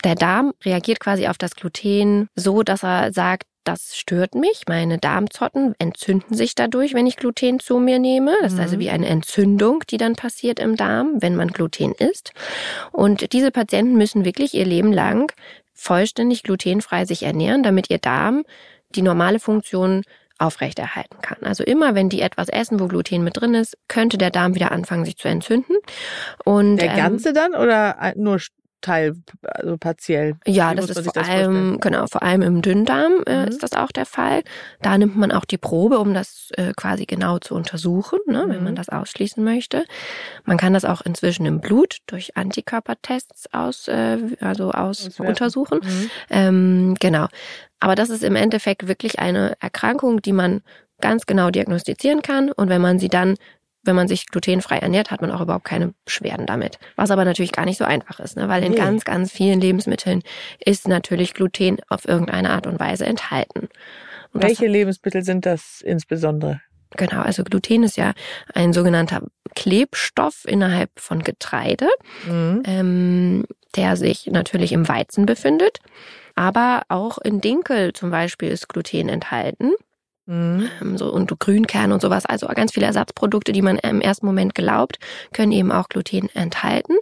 der 0.03 0.17
Darm 0.17 0.53
reagiert 0.65 0.99
quasi 1.01 1.29
auf 1.29 1.39
das 1.39 1.55
Gluten 1.55 2.29
so, 2.35 2.63
dass 2.63 2.83
er 2.83 3.13
sagt, 3.13 3.45
das 3.65 3.97
stört 3.97 4.35
mich. 4.35 4.63
Meine 4.69 4.99
Darmzotten 4.99 5.75
entzünden 5.79 6.35
sich 6.37 6.55
dadurch, 6.55 6.95
wenn 6.95 7.07
ich 7.07 7.17
Gluten 7.17 7.61
zu 7.61 7.79
mir 7.79 7.99
nehme. 7.99 8.35
Das 8.43 8.53
ist 8.55 8.61
also 8.61 8.77
Mhm. 8.77 8.81
wie 8.81 8.91
eine 8.91 9.07
Entzündung, 9.07 9.83
die 9.91 9.97
dann 9.97 10.15
passiert 10.17 10.59
im 10.59 10.77
Darm, 10.77 11.15
wenn 11.21 11.35
man 11.37 11.49
Gluten 11.49 11.93
isst. 11.93 12.33
Und 12.93 13.33
diese 13.33 13.51
Patienten 13.51 13.95
müssen 13.95 14.25
wirklich 14.25 14.55
ihr 14.55 14.65
Leben 14.67 14.93
lang 14.93 15.33
vollständig 15.73 16.43
glutenfrei 16.43 17.05
sich 17.05 17.23
ernähren, 17.25 17.63
damit 17.63 17.91
ihr 17.91 17.99
Darm 17.99 18.45
die 18.95 19.03
normale 19.03 19.41
Funktion 19.41 20.03
aufrechterhalten 20.39 21.21
kann. 21.23 21.39
Also 21.43 21.65
immer, 21.65 21.95
wenn 21.95 22.09
die 22.09 22.21
etwas 22.21 22.49
essen, 22.49 22.81
wo 22.81 22.87
Gluten 22.89 23.23
mit 23.25 23.37
drin 23.41 23.55
ist, 23.55 23.77
könnte 23.89 24.19
der 24.19 24.31
Darm 24.31 24.55
wieder 24.55 24.73
anfangen, 24.73 25.05
sich 25.05 25.17
zu 25.17 25.29
entzünden. 25.29 25.77
Und 26.45 26.77
Der 26.79 26.91
ähm, 26.91 26.97
ganze 26.97 27.33
dann 27.33 27.55
oder 27.55 28.13
nur 28.17 28.39
Teil, 28.85 29.15
also 29.43 29.77
partiell? 29.79 30.37
ja, 30.47 30.73
Wie 30.73 30.77
das 30.77 30.91
ist 30.91 31.03
vor 31.05 31.13
das 31.15 31.29
allem, 31.29 31.45
vorstellen? 31.53 31.81
genau, 31.81 32.07
vor 32.07 32.23
allem 32.23 32.43
im 32.43 32.63
Dünndarm 32.63 33.23
äh, 33.27 33.43
Mhm. 33.43 33.49
ist 33.49 33.63
das 33.63 33.73
auch 33.73 33.91
der 33.93 34.07
Fall. 34.07 34.43
Da 34.83 34.97
nimmt 34.99 35.17
man 35.17 35.33
auch 35.33 35.45
die 35.45 35.59
Probe, 35.59 35.99
um 35.99 36.13
das 36.15 36.51
äh, 36.57 36.73
quasi 36.77 37.07
genau 37.07 37.39
zu 37.39 37.55
untersuchen, 37.55 38.19
ne, 38.27 38.45
wenn 38.49 38.59
Mhm. 38.59 38.65
man 38.65 38.75
das 38.77 38.89
ausschließen 38.89 39.43
möchte. 39.43 39.85
Man 40.45 40.57
kann 40.59 40.75
das 40.75 40.85
auch 40.85 41.01
inzwischen 41.01 41.47
im 41.47 41.61
Blut 41.61 41.99
durch 42.07 42.37
Antikörpertests 42.37 43.53
aus, 43.53 43.89
äh, 43.89 44.19
also 44.41 44.71
aus 44.73 45.07
Auswerten. 45.07 45.29
untersuchen. 45.31 45.81
Mhm. 45.83 46.11
Ähm, 46.31 46.95
genau. 47.01 47.27
Aber 47.81 47.95
das 47.95 48.11
ist 48.11 48.23
im 48.23 48.37
Endeffekt 48.37 48.87
wirklich 48.89 49.19
eine 49.19 49.55
Erkrankung, 49.61 50.23
die 50.23 50.33
man 50.33 50.63
ganz 51.01 51.27
genau 51.27 51.51
diagnostizieren 51.51 52.23
kann. 52.23 52.51
Und 52.53 52.69
wenn 52.69 52.81
man 52.81 52.99
sie 52.99 53.09
dann, 53.09 53.35
wenn 53.85 53.95
man 53.97 54.09
sich 54.09 54.27
glutenfrei 54.27 54.79
ernährt, 54.79 55.11
hat 55.11 55.21
man 55.21 55.31
auch 55.31 55.41
überhaupt 55.41 55.65
keine 55.65 55.95
Beschwerden 56.05 56.47
damit. 56.47 56.79
Was 56.97 57.11
aber 57.11 57.25
natürlich 57.25 57.53
gar 57.53 57.65
nicht 57.65 57.79
so 57.79 57.85
einfach 57.85 58.19
ist, 58.21 58.37
ne? 58.37 58.49
weil 58.49 58.63
in 58.65 58.73
Nee. 58.73 58.79
ganz, 58.79 59.05
ganz 59.05 59.31
vielen 59.33 59.61
Lebensmitteln 59.61 60.23
ist 60.65 60.89
natürlich 60.89 61.35
Gluten 61.35 61.79
auf 61.89 62.07
irgendeine 62.09 62.51
Art 62.51 62.67
und 62.67 62.81
Weise 62.81 63.07
enthalten. 63.07 63.69
Und 64.33 64.43
das- 64.43 64.51
Welche 64.51 64.67
Lebensmittel 64.67 65.23
sind 65.23 65.47
das 65.47 65.81
insbesondere? 65.85 66.61
Genau, 66.97 67.23
also 67.23 67.43
Gluten 67.45 67.83
ist 67.83 67.97
ja 67.97 68.13
ein 68.55 68.73
sogenannter 68.73 69.23
Klebstoff 69.57 70.45
innerhalb 70.47 70.91
von 70.97 71.23
Getreide, 71.23 71.89
Mhm. 72.27 72.63
ähm, 72.67 73.45
der 73.77 73.97
sich 73.97 74.27
natürlich 74.27 74.73
im 74.73 74.89
Weizen 74.89 75.27
befindet. 75.27 75.79
Aber 76.37 76.83
auch 76.89 77.19
in 77.19 77.41
Dinkel 77.41 77.93
zum 77.93 78.11
Beispiel 78.11 78.49
ist 78.49 78.69
Gluten 78.69 79.09
enthalten. 79.09 79.73
Mhm. 80.27 80.69
Ähm, 80.81 80.99
so, 80.99 81.13
und 81.13 81.39
Grünkerne 81.39 81.93
und 81.93 82.01
sowas. 82.01 82.27
Also 82.27 82.47
ganz 82.49 82.73
viele 82.73 82.87
Ersatzprodukte, 82.87 83.53
die 83.53 83.63
man 83.63 83.79
im 83.79 84.01
ersten 84.01 84.27
Moment 84.27 84.55
glaubt, 84.55 84.99
können 85.33 85.53
eben 85.53 85.71
auch 85.73 85.89
Gluten 85.89 86.29
enthalten. 86.35 86.95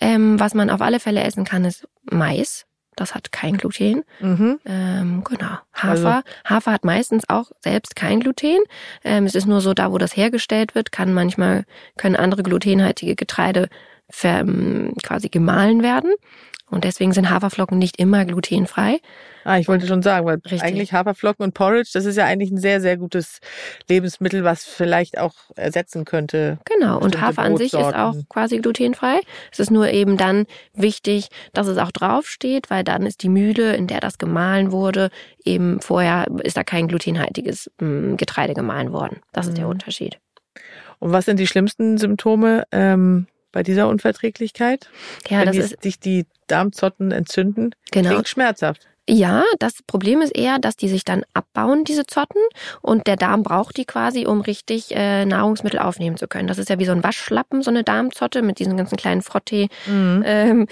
Ähm, 0.00 0.38
was 0.38 0.54
man 0.54 0.70
auf 0.70 0.80
alle 0.80 1.00
Fälle 1.00 1.22
essen 1.22 1.44
kann, 1.44 1.64
ist 1.64 1.86
Mais. 2.10 2.66
Das 2.96 3.14
hat 3.14 3.32
kein 3.32 3.56
Gluten. 3.56 4.02
Mhm. 4.20 4.60
Ähm, 4.66 5.24
genau. 5.24 5.56
Also- 5.72 6.06
Hafer. 6.06 6.22
Hafer 6.44 6.72
hat 6.72 6.84
meistens 6.84 7.28
auch 7.28 7.50
selbst 7.60 7.96
kein 7.96 8.20
Gluten. 8.20 8.58
Ähm, 9.04 9.24
es 9.24 9.34
ist 9.34 9.46
nur 9.46 9.60
so, 9.60 9.72
da 9.74 9.90
wo 9.90 9.98
das 9.98 10.16
hergestellt 10.16 10.74
wird, 10.74 10.92
kann 10.92 11.14
manchmal, 11.14 11.64
können 11.96 12.16
andere 12.16 12.42
glutenhaltige 12.42 13.14
Getreide 13.16 13.68
ähm, 14.22 14.94
quasi 15.02 15.28
gemahlen 15.28 15.82
werden. 15.82 16.12
Und 16.70 16.84
deswegen 16.84 17.12
sind 17.12 17.30
Haferflocken 17.30 17.78
nicht 17.78 17.98
immer 17.98 18.24
glutenfrei. 18.24 19.00
Ah, 19.44 19.58
ich 19.58 19.68
wollte 19.68 19.86
schon 19.86 20.02
sagen, 20.02 20.26
weil 20.26 20.36
Richtig. 20.36 20.62
eigentlich 20.62 20.92
Haferflocken 20.92 21.44
und 21.44 21.54
Porridge, 21.54 21.90
das 21.94 22.04
ist 22.04 22.16
ja 22.16 22.26
eigentlich 22.26 22.50
ein 22.50 22.58
sehr, 22.58 22.80
sehr 22.80 22.96
gutes 22.96 23.40
Lebensmittel, 23.88 24.44
was 24.44 24.64
vielleicht 24.64 25.18
auch 25.18 25.34
ersetzen 25.56 26.04
könnte. 26.04 26.58
Genau, 26.66 26.98
und 26.98 27.20
Hafer 27.20 27.42
an 27.42 27.56
sich 27.56 27.72
ist 27.72 27.94
auch 27.94 28.14
quasi 28.28 28.58
glutenfrei. 28.58 29.20
Es 29.50 29.58
ist 29.58 29.70
nur 29.70 29.88
eben 29.90 30.16
dann 30.16 30.46
wichtig, 30.74 31.28
dass 31.52 31.66
es 31.66 31.78
auch 31.78 31.90
draufsteht, 31.90 32.70
weil 32.70 32.84
dann 32.84 33.06
ist 33.06 33.22
die 33.22 33.28
Mühle, 33.28 33.74
in 33.74 33.86
der 33.86 34.00
das 34.00 34.18
gemahlen 34.18 34.72
wurde, 34.72 35.10
eben 35.44 35.80
vorher 35.80 36.26
ist 36.42 36.56
da 36.56 36.62
kein 36.62 36.86
glutenhaltiges 36.88 37.70
mm, 37.80 38.16
Getreide 38.16 38.54
gemahlen 38.54 38.92
worden. 38.92 39.20
Das 39.32 39.46
ist 39.46 39.56
der 39.56 39.64
Mhm. 39.64 39.70
Unterschied. 39.70 40.18
Und 40.98 41.12
was 41.12 41.24
sind 41.24 41.40
die 41.40 41.46
schlimmsten 41.46 41.96
Symptome 41.96 42.64
ähm, 42.72 43.26
bei 43.52 43.62
dieser 43.62 43.88
Unverträglichkeit? 43.88 44.90
Ja, 45.28 45.40
Wenn 45.40 45.46
das 45.46 45.56
die, 45.56 45.62
ist 45.62 45.82
sich 45.82 45.98
die 46.00 46.26
Darmzotten 46.46 47.12
entzünden, 47.12 47.74
genau. 47.90 48.10
klingt 48.10 48.28
schmerzhaft. 48.28 48.88
Ja, 49.08 49.42
das 49.58 49.82
Problem 49.86 50.20
ist 50.20 50.36
eher, 50.36 50.58
dass 50.60 50.76
die 50.76 50.88
sich 50.88 51.04
dann 51.04 51.24
abbauen, 51.34 51.82
diese 51.82 52.06
Zotten, 52.06 52.38
und 52.80 53.08
der 53.08 53.16
Darm 53.16 53.42
braucht 53.42 53.76
die 53.76 53.84
quasi, 53.84 54.24
um 54.26 54.40
richtig 54.40 54.94
äh, 54.94 55.24
Nahrungsmittel 55.24 55.80
aufnehmen 55.80 56.16
zu 56.16 56.28
können. 56.28 56.46
Das 56.46 56.58
ist 56.58 56.68
ja 56.68 56.78
wie 56.78 56.84
so 56.84 56.92
ein 56.92 57.02
Waschlappen, 57.02 57.62
so 57.62 57.70
eine 57.70 57.82
Darmzotte 57.82 58.42
mit 58.42 58.60
diesen 58.60 58.76
ganzen 58.76 58.96
kleinen 58.96 59.22
Frottee. 59.22 59.68
Mhm. 59.86 60.22
Ähm, 60.24 60.66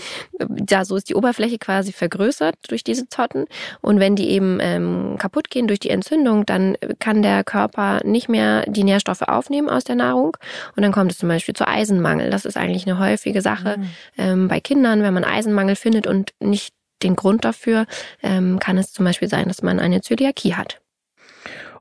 ja, 0.69 0.85
so 0.85 0.95
ist 0.95 1.09
die 1.09 1.17
Oberfläche 1.17 1.59
quasi 1.59 1.93
vergrößert 1.93 2.55
durch 2.69 2.85
diese 2.85 3.09
Zotten. 3.09 3.47
Und 3.81 3.99
wenn 3.99 4.14
die 4.14 4.31
eben 4.31 4.59
ähm, 4.61 5.17
kaputt 5.19 5.51
gehen 5.51 5.67
durch 5.67 5.81
die 5.81 5.91
Entzündung, 5.91 6.47
dann 6.47 6.77
kann 7.01 7.23
der 7.23 7.43
Körper 7.43 8.01
nicht 8.05 8.29
mehr 8.29 8.62
die 8.69 8.85
Nährstoffe 8.85 9.23
aufnehmen 9.23 9.69
aus 9.69 9.83
der 9.83 9.97
Nahrung. 9.97 10.37
Und 10.77 10.83
dann 10.85 10.93
kommt 10.93 11.11
es 11.11 11.19
zum 11.19 11.29
Beispiel 11.29 11.55
zu 11.55 11.67
Eisenmangel. 11.67 12.31
Das 12.31 12.45
ist 12.45 12.57
eigentlich 12.57 12.87
eine 12.87 13.01
häufige 13.01 13.43
Sache 13.43 13.79
Mhm. 13.79 13.91
ähm, 14.17 14.49
bei 14.49 14.61
Kindern, 14.61 15.03
wenn 15.03 15.14
man 15.14 15.25
Eisenmangel 15.25 15.75
findet 15.75 16.07
und 16.07 16.31
nicht 16.41 16.73
den 17.03 17.17
Grund 17.17 17.45
dafür, 17.45 17.87
ähm, 18.23 18.59
kann 18.59 18.79
es 18.79 18.93
zum 18.93 19.05
Beispiel 19.05 19.29
sein, 19.29 19.49
dass 19.49 19.63
man 19.63 19.81
eine 19.81 20.01
Zöliakie 20.01 20.55
hat. 20.55 20.81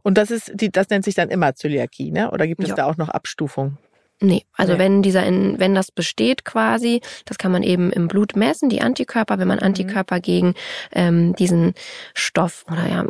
Und 0.03 0.17
das 0.17 0.32
ist 0.32 0.51
die, 0.56 0.71
das 0.71 0.89
nennt 0.89 1.03
sich 1.06 1.15
dann 1.15 1.30
immer 1.30 1.56
Zöliakie, 1.56 2.12
ne? 2.12 2.32
Oder 2.32 2.47
gibt 2.47 2.62
es 2.63 2.69
Ja. 2.69 2.75
da 2.75 2.86
auch 2.86 2.97
noch 2.97 3.10
Abstufungen? 3.10 3.77
Nee, 4.19 4.45
also 4.53 4.73
Nee. 4.73 4.80
wenn 4.80 5.01
dieser, 5.03 5.23
in, 5.25 5.60
wenn 5.60 5.75
das 5.75 5.91
besteht 5.91 6.43
quasi, 6.43 7.01
das 7.25 7.38
kann 7.38 7.51
man 7.51 7.62
eben 7.62 7.91
im 7.91 8.08
Blut 8.08 8.36
messen, 8.36 8.67
die 8.69 8.82
Antikörper, 8.82 9.38
wenn 9.38 9.47
man 9.47 9.60
Antikörper 9.60 10.19
gegen 10.19 10.56
ähm, 10.91 11.36
diesen 11.36 11.75
Stoff 12.15 12.65
oder 12.71 12.88
ja, 12.88 13.06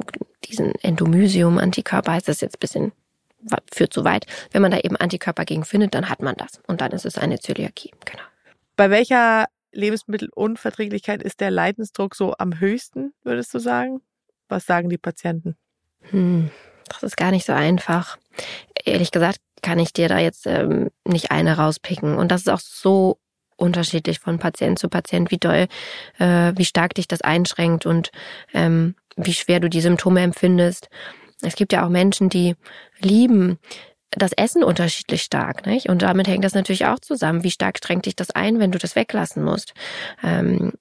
diesen 0.46 0.74
Endomysium-Antikörper 0.82 2.12
heißt 2.14 2.28
das 2.28 2.42
jetzt 2.42 2.58
ein 2.58 2.60
bisschen, 2.60 2.92
führt 3.74 3.94
zu 3.94 4.04
weit. 4.04 4.26
Wenn 4.52 4.62
man 4.62 4.72
da 4.72 4.80
eben 4.80 4.98
Antikörper 4.98 5.46
gegen 5.46 5.64
findet, 5.64 5.94
dann 5.94 6.10
hat 6.10 6.22
man 6.22 6.36
das. 6.36 6.60
Und 6.68 6.82
dann 6.82 6.92
ist 6.92 7.06
es 7.06 7.18
eine 7.18 7.40
Zöliakie, 7.40 7.92
genau. 8.04 8.24
Bei 8.76 8.90
welcher 8.90 9.46
Lebensmittelunverträglichkeit 9.78 11.24
ist 11.24 11.40
der 11.40 11.52
Leidensdruck 11.52 12.16
so 12.16 12.34
am 12.38 12.60
höchsten, 12.60 13.14
würdest 13.24 13.54
du 13.54 13.60
sagen? 13.60 14.02
Was 14.50 14.66
sagen 14.66 14.90
die 14.90 14.98
Patienten? 14.98 15.56
Hm, 16.10 16.50
das 16.90 17.04
ist 17.04 17.18
gar 17.18 17.32
nicht 17.32 17.46
so 17.46 17.54
einfach. 17.54 18.18
Ehrlich 18.84 19.12
gesagt 19.12 19.40
kann 19.62 19.80
ich 19.80 19.94
dir 19.94 20.10
da 20.10 20.20
jetzt 20.20 20.46
ähm, 20.48 20.90
nicht 21.06 21.32
eine 21.32 21.58
rauspicken. 21.58 22.18
Und 22.18 22.32
das 22.32 22.42
ist 22.42 22.50
auch 22.50 22.60
so 22.60 23.20
unterschiedlich 23.56 24.20
von 24.20 24.40
Patient 24.40 24.78
zu 24.80 24.88
Patient, 24.88 25.32
wie 25.32 25.38
doll, 25.38 25.68
äh, 26.20 26.54
wie 26.56 26.66
stark 26.66 26.94
dich 26.94 27.08
das 27.08 27.22
einschränkt 27.22 27.86
und 27.86 28.12
ähm, 28.54 28.96
wie 29.16 29.34
schwer 29.34 29.60
du 29.60 29.70
die 29.70 29.82
Symptome 29.82 30.22
empfindest. 30.22 30.90
Es 31.42 31.56
gibt 31.56 31.74
ja 31.74 31.86
auch 31.86 31.90
Menschen, 31.90 32.30
die 32.30 32.56
lieben 33.00 33.60
das 34.12 34.32
Essen 34.34 34.64
unterschiedlich 34.64 35.24
stark, 35.24 35.66
nicht? 35.66 35.90
Und 35.90 36.02
damit 36.02 36.28
hängt 36.28 36.44
das 36.44 36.54
natürlich 36.54 36.86
auch 36.86 37.00
zusammen. 37.00 37.44
Wie 37.44 37.52
stark 37.52 37.80
schränkt 37.84 38.06
dich 38.06 38.16
das 38.16 38.32
ein, 38.32 38.60
wenn 38.60 38.72
du 38.72 38.78
das 38.78 38.96
weglassen 38.96 39.44
musst? 39.44 39.74
Ähm, 40.24 40.74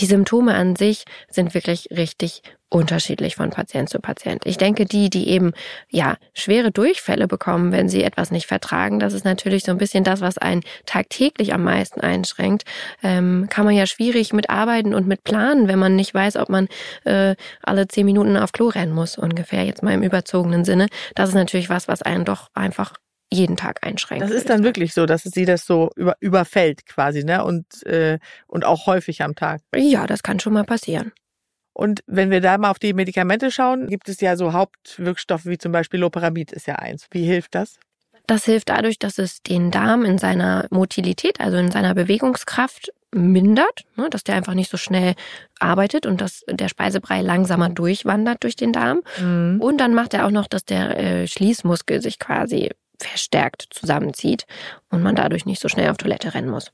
die 0.00 0.06
Symptome 0.06 0.54
an 0.54 0.76
sich 0.76 1.04
sind 1.28 1.54
wirklich 1.54 1.88
richtig 1.90 2.42
unterschiedlich 2.68 3.36
von 3.36 3.50
Patient 3.50 3.88
zu 3.88 4.00
Patient. 4.00 4.44
Ich 4.44 4.58
denke, 4.58 4.86
die, 4.86 5.08
die 5.08 5.28
eben 5.28 5.52
ja 5.88 6.16
schwere 6.34 6.72
Durchfälle 6.72 7.28
bekommen, 7.28 7.70
wenn 7.70 7.88
sie 7.88 8.02
etwas 8.02 8.30
nicht 8.30 8.46
vertragen, 8.46 8.98
das 8.98 9.12
ist 9.12 9.24
natürlich 9.24 9.64
so 9.64 9.70
ein 9.70 9.78
bisschen 9.78 10.02
das, 10.02 10.20
was 10.20 10.36
einen 10.36 10.62
tagtäglich 10.84 11.54
am 11.54 11.62
meisten 11.62 12.00
einschränkt. 12.00 12.64
Ähm, 13.02 13.46
kann 13.50 13.66
man 13.66 13.74
ja 13.74 13.86
schwierig 13.86 14.32
mit 14.32 14.50
arbeiten 14.50 14.94
und 14.94 15.06
mit 15.06 15.22
planen, 15.22 15.68
wenn 15.68 15.78
man 15.78 15.94
nicht 15.94 16.12
weiß, 16.12 16.36
ob 16.36 16.48
man 16.48 16.66
äh, 17.04 17.36
alle 17.62 17.86
zehn 17.86 18.04
Minuten 18.04 18.36
auf 18.36 18.52
Klo 18.52 18.68
rennen 18.68 18.92
muss, 18.92 19.16
ungefähr 19.16 19.64
jetzt 19.64 19.82
mal 19.82 19.94
im 19.94 20.02
überzogenen 20.02 20.64
Sinne. 20.64 20.88
Das 21.14 21.28
ist 21.28 21.36
natürlich 21.36 21.70
was, 21.70 21.86
was 21.86 22.02
einen 22.02 22.24
doch 22.24 22.48
einfach 22.54 22.94
jeden 23.32 23.56
Tag 23.56 23.84
einschränkt. 23.84 24.24
Das 24.24 24.30
ist 24.30 24.48
dann 24.48 24.62
wirklich 24.62 24.94
so, 24.94 25.06
dass 25.06 25.22
sie 25.22 25.44
das 25.44 25.66
so 25.66 25.90
über, 25.96 26.16
überfällt 26.20 26.86
quasi, 26.86 27.24
ne? 27.24 27.44
Und, 27.44 27.84
äh, 27.84 28.18
und 28.46 28.64
auch 28.64 28.86
häufig 28.86 29.22
am 29.22 29.34
Tag. 29.34 29.62
Ja, 29.74 30.06
das 30.06 30.22
kann 30.22 30.38
schon 30.38 30.52
mal 30.52 30.64
passieren. 30.64 31.12
Und 31.72 32.00
wenn 32.06 32.30
wir 32.30 32.40
da 32.40 32.56
mal 32.56 32.70
auf 32.70 32.78
die 32.78 32.94
Medikamente 32.94 33.50
schauen, 33.50 33.88
gibt 33.88 34.08
es 34.08 34.20
ja 34.20 34.36
so 34.36 34.52
Hauptwirkstoffe 34.52 35.44
wie 35.44 35.58
zum 35.58 35.72
Beispiel 35.72 36.00
Loperamid 36.00 36.52
ist 36.52 36.66
ja 36.66 36.76
eins. 36.76 37.06
Wie 37.10 37.24
hilft 37.24 37.54
das? 37.54 37.78
Das 38.26 38.44
hilft 38.44 38.70
dadurch, 38.70 38.98
dass 38.98 39.18
es 39.18 39.42
den 39.42 39.70
Darm 39.70 40.04
in 40.04 40.18
seiner 40.18 40.66
Motilität, 40.70 41.38
also 41.40 41.58
in 41.58 41.70
seiner 41.70 41.94
Bewegungskraft, 41.94 42.92
mindert, 43.14 43.84
ne, 43.96 44.08
dass 44.10 44.24
der 44.24 44.36
einfach 44.36 44.54
nicht 44.54 44.70
so 44.70 44.76
schnell 44.76 45.14
arbeitet 45.58 46.06
und 46.06 46.20
dass 46.20 46.44
der 46.50 46.68
Speisebrei 46.68 47.22
langsamer 47.22 47.68
durchwandert 47.68 48.42
durch 48.42 48.56
den 48.56 48.72
Darm. 48.72 49.02
Mhm. 49.20 49.60
Und 49.60 49.78
dann 49.78 49.94
macht 49.94 50.14
er 50.14 50.26
auch 50.26 50.30
noch, 50.30 50.48
dass 50.48 50.64
der 50.64 50.98
äh, 50.98 51.26
Schließmuskel 51.26 52.02
sich 52.02 52.18
quasi 52.18 52.70
verstärkt 53.00 53.66
zusammenzieht 53.70 54.46
und 54.90 55.02
man 55.02 55.14
dadurch 55.14 55.46
nicht 55.46 55.60
so 55.60 55.68
schnell 55.68 55.90
auf 55.90 55.96
Toilette 55.96 56.34
rennen 56.34 56.50
muss. 56.50 56.72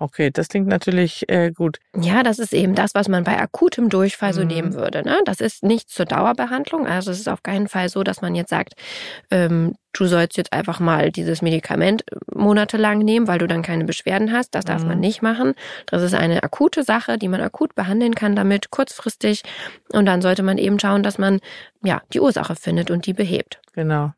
Okay, 0.00 0.30
das 0.30 0.48
klingt 0.48 0.68
natürlich 0.68 1.28
äh, 1.28 1.50
gut. 1.50 1.80
Ja, 1.96 2.22
das 2.22 2.38
ist 2.38 2.54
eben 2.54 2.76
das, 2.76 2.94
was 2.94 3.08
man 3.08 3.24
bei 3.24 3.36
akutem 3.36 3.88
Durchfall 3.88 4.32
so 4.32 4.42
mhm. 4.42 4.46
nehmen 4.46 4.74
würde. 4.74 5.02
Ne? 5.02 5.18
Das 5.24 5.40
ist 5.40 5.64
nicht 5.64 5.90
zur 5.90 6.06
Dauerbehandlung. 6.06 6.86
Also 6.86 7.10
es 7.10 7.18
ist 7.18 7.28
auf 7.28 7.42
keinen 7.42 7.66
Fall 7.66 7.88
so, 7.88 8.04
dass 8.04 8.22
man 8.22 8.36
jetzt 8.36 8.50
sagt, 8.50 8.74
ähm, 9.32 9.74
du 9.92 10.06
sollst 10.06 10.36
jetzt 10.36 10.52
einfach 10.52 10.78
mal 10.78 11.10
dieses 11.10 11.42
Medikament 11.42 12.04
monatelang 12.32 12.98
nehmen, 12.98 13.26
weil 13.26 13.40
du 13.40 13.48
dann 13.48 13.62
keine 13.62 13.84
Beschwerden 13.84 14.32
hast. 14.32 14.54
Das 14.54 14.64
darf 14.64 14.82
mhm. 14.82 14.88
man 14.88 15.00
nicht 15.00 15.20
machen. 15.20 15.54
Das 15.86 16.02
ist 16.02 16.14
eine 16.14 16.44
akute 16.44 16.84
Sache, 16.84 17.18
die 17.18 17.28
man 17.28 17.40
akut 17.40 17.74
behandeln 17.74 18.14
kann 18.14 18.36
damit, 18.36 18.70
kurzfristig. 18.70 19.42
Und 19.92 20.06
dann 20.06 20.22
sollte 20.22 20.44
man 20.44 20.58
eben 20.58 20.78
schauen, 20.78 21.02
dass 21.02 21.18
man 21.18 21.40
ja 21.82 22.02
die 22.12 22.20
Ursache 22.20 22.54
findet 22.54 22.92
und 22.92 23.06
die 23.06 23.14
behebt. 23.14 23.60
Genau 23.72 24.12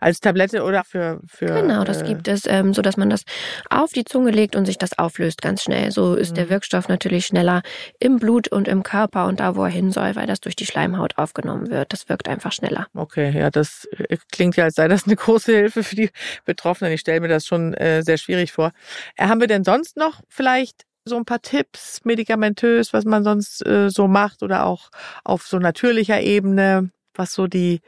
als 0.00 0.20
Tablette 0.20 0.62
oder 0.62 0.84
für 0.84 1.20
für 1.26 1.46
genau 1.46 1.84
das 1.84 2.02
äh, 2.02 2.06
gibt 2.06 2.28
es 2.28 2.46
ähm, 2.46 2.74
so 2.74 2.82
dass 2.82 2.96
man 2.96 3.10
das 3.10 3.24
auf 3.70 3.92
die 3.92 4.04
Zunge 4.04 4.30
legt 4.30 4.56
und 4.56 4.66
sich 4.66 4.78
das 4.78 4.98
auflöst 4.98 5.42
ganz 5.42 5.62
schnell. 5.62 5.90
So 5.90 6.14
ist 6.14 6.32
mhm. 6.32 6.34
der 6.36 6.50
Wirkstoff 6.50 6.88
natürlich 6.88 7.26
schneller 7.26 7.62
im 7.98 8.18
Blut 8.18 8.48
und 8.48 8.68
im 8.68 8.82
Körper 8.82 9.26
und 9.26 9.40
da 9.40 9.56
wo 9.56 9.64
er 9.64 9.70
hin 9.70 9.92
soll 9.92 10.16
weil 10.16 10.26
das 10.26 10.40
durch 10.40 10.56
die 10.56 10.66
Schleimhaut 10.66 11.18
aufgenommen 11.18 11.70
wird. 11.70 11.92
Das 11.92 12.08
wirkt 12.08 12.28
einfach 12.28 12.52
schneller. 12.52 12.86
Okay 12.94 13.30
ja 13.36 13.50
das 13.50 13.88
äh, 13.96 14.16
klingt 14.32 14.56
ja 14.56 14.64
als 14.64 14.74
sei 14.74 14.88
das 14.88 15.06
eine 15.06 15.16
große 15.24 15.52
Hilfe 15.52 15.82
für 15.82 15.96
die 15.96 16.10
Betroffenen. 16.44 16.92
Ich 16.92 17.00
stelle 17.00 17.20
mir 17.20 17.28
das 17.28 17.46
schon 17.46 17.74
äh, 17.74 18.02
sehr 18.02 18.18
schwierig 18.18 18.52
vor. 18.52 18.72
Äh, 19.16 19.28
haben 19.28 19.40
wir 19.40 19.48
denn 19.48 19.64
sonst 19.64 19.96
noch 19.96 20.20
vielleicht 20.28 20.84
so 21.04 21.16
ein 21.16 21.24
paar 21.24 21.42
Tipps 21.42 22.00
medikamentös, 22.04 22.92
was 22.92 23.04
man 23.04 23.24
sonst 23.24 23.64
äh, 23.66 23.90
so 23.90 24.08
macht 24.08 24.42
oder 24.42 24.64
auch 24.64 24.90
auf 25.22 25.46
so 25.46 25.58
natürlicher 25.58 26.20
Ebene, 26.20 26.90
was 27.14 27.34
so 27.34 27.46
die 27.46 27.80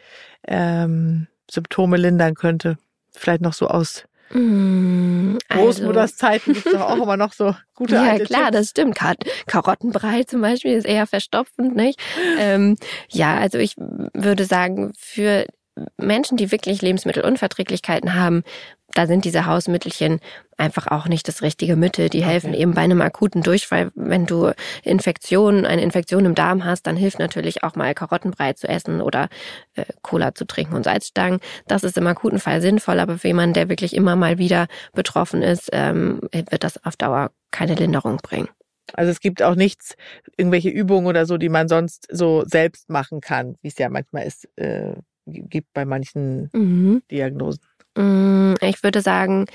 ähm, 0.47 1.27
Symptome 1.51 1.97
lindern 1.97 2.35
könnte. 2.35 2.79
Vielleicht 3.13 3.41
noch 3.41 3.55
so 3.55 3.69
aus 3.69 4.05
mm, 4.31 5.37
also, 5.49 5.65
Großmutters 5.65 6.17
Zeiten 6.17 6.53
gibt 6.53 6.67
es 6.67 6.73
doch 6.73 6.81
auch 6.83 6.97
immer 7.03 7.17
noch 7.17 7.33
so 7.33 7.55
gute 7.75 7.95
Ja, 7.95 8.19
klar, 8.19 8.51
Tipps. 8.51 8.53
das 8.53 8.69
stimmt. 8.71 8.99
Karottenbrei 9.47 10.25
zum 10.25 10.41
Beispiel 10.41 10.73
ist 10.73 10.87
eher 10.87 11.07
verstopfend, 11.07 11.77
nicht? 11.77 12.01
ähm, 12.39 12.77
ja, 13.09 13.37
also 13.39 13.59
ich 13.59 13.75
würde 13.77 14.45
sagen, 14.45 14.93
für 14.99 15.47
Menschen, 15.99 16.37
die 16.37 16.51
wirklich 16.53 16.81
Lebensmittelunverträglichkeiten 16.83 18.15
haben, 18.15 18.43
da 18.97 19.07
sind 19.07 19.25
diese 19.25 19.47
Hausmittelchen 19.47 20.21
einfach 20.57 20.87
auch 20.87 21.07
nicht 21.07 21.29
das 21.29 21.43
richtige 21.43 21.77
Mittel. 21.77 22.09
Die 22.09 22.21
okay. 22.21 22.29
helfen 22.29 22.55
eben 22.55 22.73
bei 22.73 22.81
einem 22.81 23.03
akuten 23.03 23.43
Durchfall. 23.43 23.91
Wenn 23.95 24.25
du 24.25 24.53
Infektionen, 24.83 25.67
eine 25.67 25.83
Infektion 25.83 26.25
im 26.25 26.35
Darm 26.35 26.65
hast, 26.65 26.87
dann 26.87 26.97
hilft 26.97 27.19
natürlich 27.19 27.63
auch 27.63 27.77
mal 27.77 27.95
Karottenbrei 27.95 28.55
zu 28.55 28.69
essen 28.69 29.03
oder 29.03 29.29
äh, 29.75 29.85
Cola 30.01 30.35
zu 30.35 30.47
trinken 30.47 30.75
und 30.75 30.85
Salzstangen. 30.85 31.41
Das 31.69 31.85
ist 31.85 31.99
im 31.99 32.07
akuten 32.07 32.41
Fall 32.41 32.63
sinnvoll, 32.63 32.99
aber 32.99 33.19
für 33.19 33.29
jemanden, 33.29 33.53
der 33.53 33.69
wirklich 33.69 33.95
immer 33.95 34.17
mal 34.17 34.39
wieder 34.39 34.67
betroffen 34.95 35.43
ist, 35.43 35.69
ähm, 35.73 36.21
wird 36.33 36.65
das 36.65 36.83
auf 36.85 36.97
Dauer 36.97 37.33
keine 37.51 37.75
Linderung 37.75 38.17
bringen. 38.17 38.49
Also 38.95 39.11
es 39.11 39.21
gibt 39.21 39.43
auch 39.43 39.57
nichts, 39.57 39.95
irgendwelche 40.39 40.71
Übungen 40.71 41.07
oder 41.07 41.27
so, 41.27 41.37
die 41.37 41.49
man 41.49 41.69
sonst 41.69 42.07
so 42.11 42.45
selbst 42.47 42.89
machen 42.89 43.21
kann, 43.21 43.57
wie 43.61 43.69
es 43.69 43.79
ja 43.79 43.91
manchmal 43.91 44.27
ist, 44.27 44.49
äh, 44.57 44.95
gibt 45.27 45.73
bei 45.75 45.85
manchen 45.85 46.49
mhm. 46.53 47.03
Diagnosen. 47.11 47.61
Mm, 47.97 48.55
ich 48.61 48.83
würde 48.83 49.01
sagen, 49.01 49.47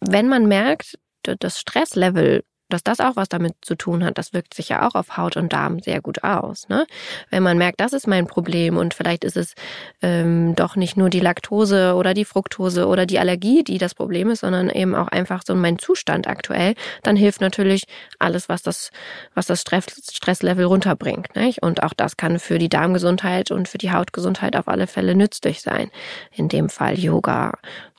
wenn 0.00 0.28
man 0.28 0.46
merkt, 0.46 0.98
das 1.22 1.58
Stresslevel 1.58 2.44
dass 2.72 2.82
das 2.82 3.00
auch 3.00 3.16
was 3.16 3.28
damit 3.28 3.54
zu 3.62 3.74
tun 3.74 4.04
hat, 4.04 4.18
das 4.18 4.32
wirkt 4.32 4.54
sich 4.54 4.68
ja 4.68 4.86
auch 4.86 4.94
auf 4.94 5.16
Haut 5.16 5.36
und 5.36 5.52
Darm 5.52 5.80
sehr 5.80 6.00
gut 6.00 6.24
aus. 6.24 6.68
Ne? 6.68 6.86
Wenn 7.30 7.42
man 7.42 7.58
merkt, 7.58 7.80
das 7.80 7.92
ist 7.92 8.06
mein 8.06 8.26
Problem 8.26 8.76
und 8.76 8.94
vielleicht 8.94 9.24
ist 9.24 9.36
es 9.36 9.54
ähm, 10.00 10.54
doch 10.54 10.76
nicht 10.76 10.96
nur 10.96 11.10
die 11.10 11.20
Laktose 11.20 11.94
oder 11.94 12.14
die 12.14 12.24
Fructose 12.24 12.86
oder 12.86 13.06
die 13.06 13.18
Allergie, 13.18 13.62
die 13.62 13.78
das 13.78 13.94
Problem 13.94 14.30
ist, 14.30 14.40
sondern 14.40 14.70
eben 14.70 14.94
auch 14.94 15.08
einfach 15.08 15.42
so 15.46 15.54
mein 15.54 15.78
Zustand 15.78 16.26
aktuell, 16.26 16.74
dann 17.02 17.16
hilft 17.16 17.40
natürlich 17.40 17.84
alles, 18.18 18.48
was 18.48 18.62
das, 18.62 18.90
was 19.34 19.46
das 19.46 19.60
Stress, 19.60 19.86
Stresslevel 20.12 20.64
runterbringt. 20.64 21.34
Nicht? 21.36 21.62
Und 21.62 21.82
auch 21.82 21.92
das 21.94 22.16
kann 22.16 22.38
für 22.38 22.58
die 22.58 22.68
Darmgesundheit 22.68 23.50
und 23.50 23.68
für 23.68 23.78
die 23.78 23.92
Hautgesundheit 23.92 24.56
auf 24.56 24.68
alle 24.68 24.86
Fälle 24.86 25.14
nützlich 25.14 25.62
sein. 25.62 25.90
In 26.32 26.48
dem 26.48 26.68
Fall 26.68 26.98
Yoga, 26.98 27.52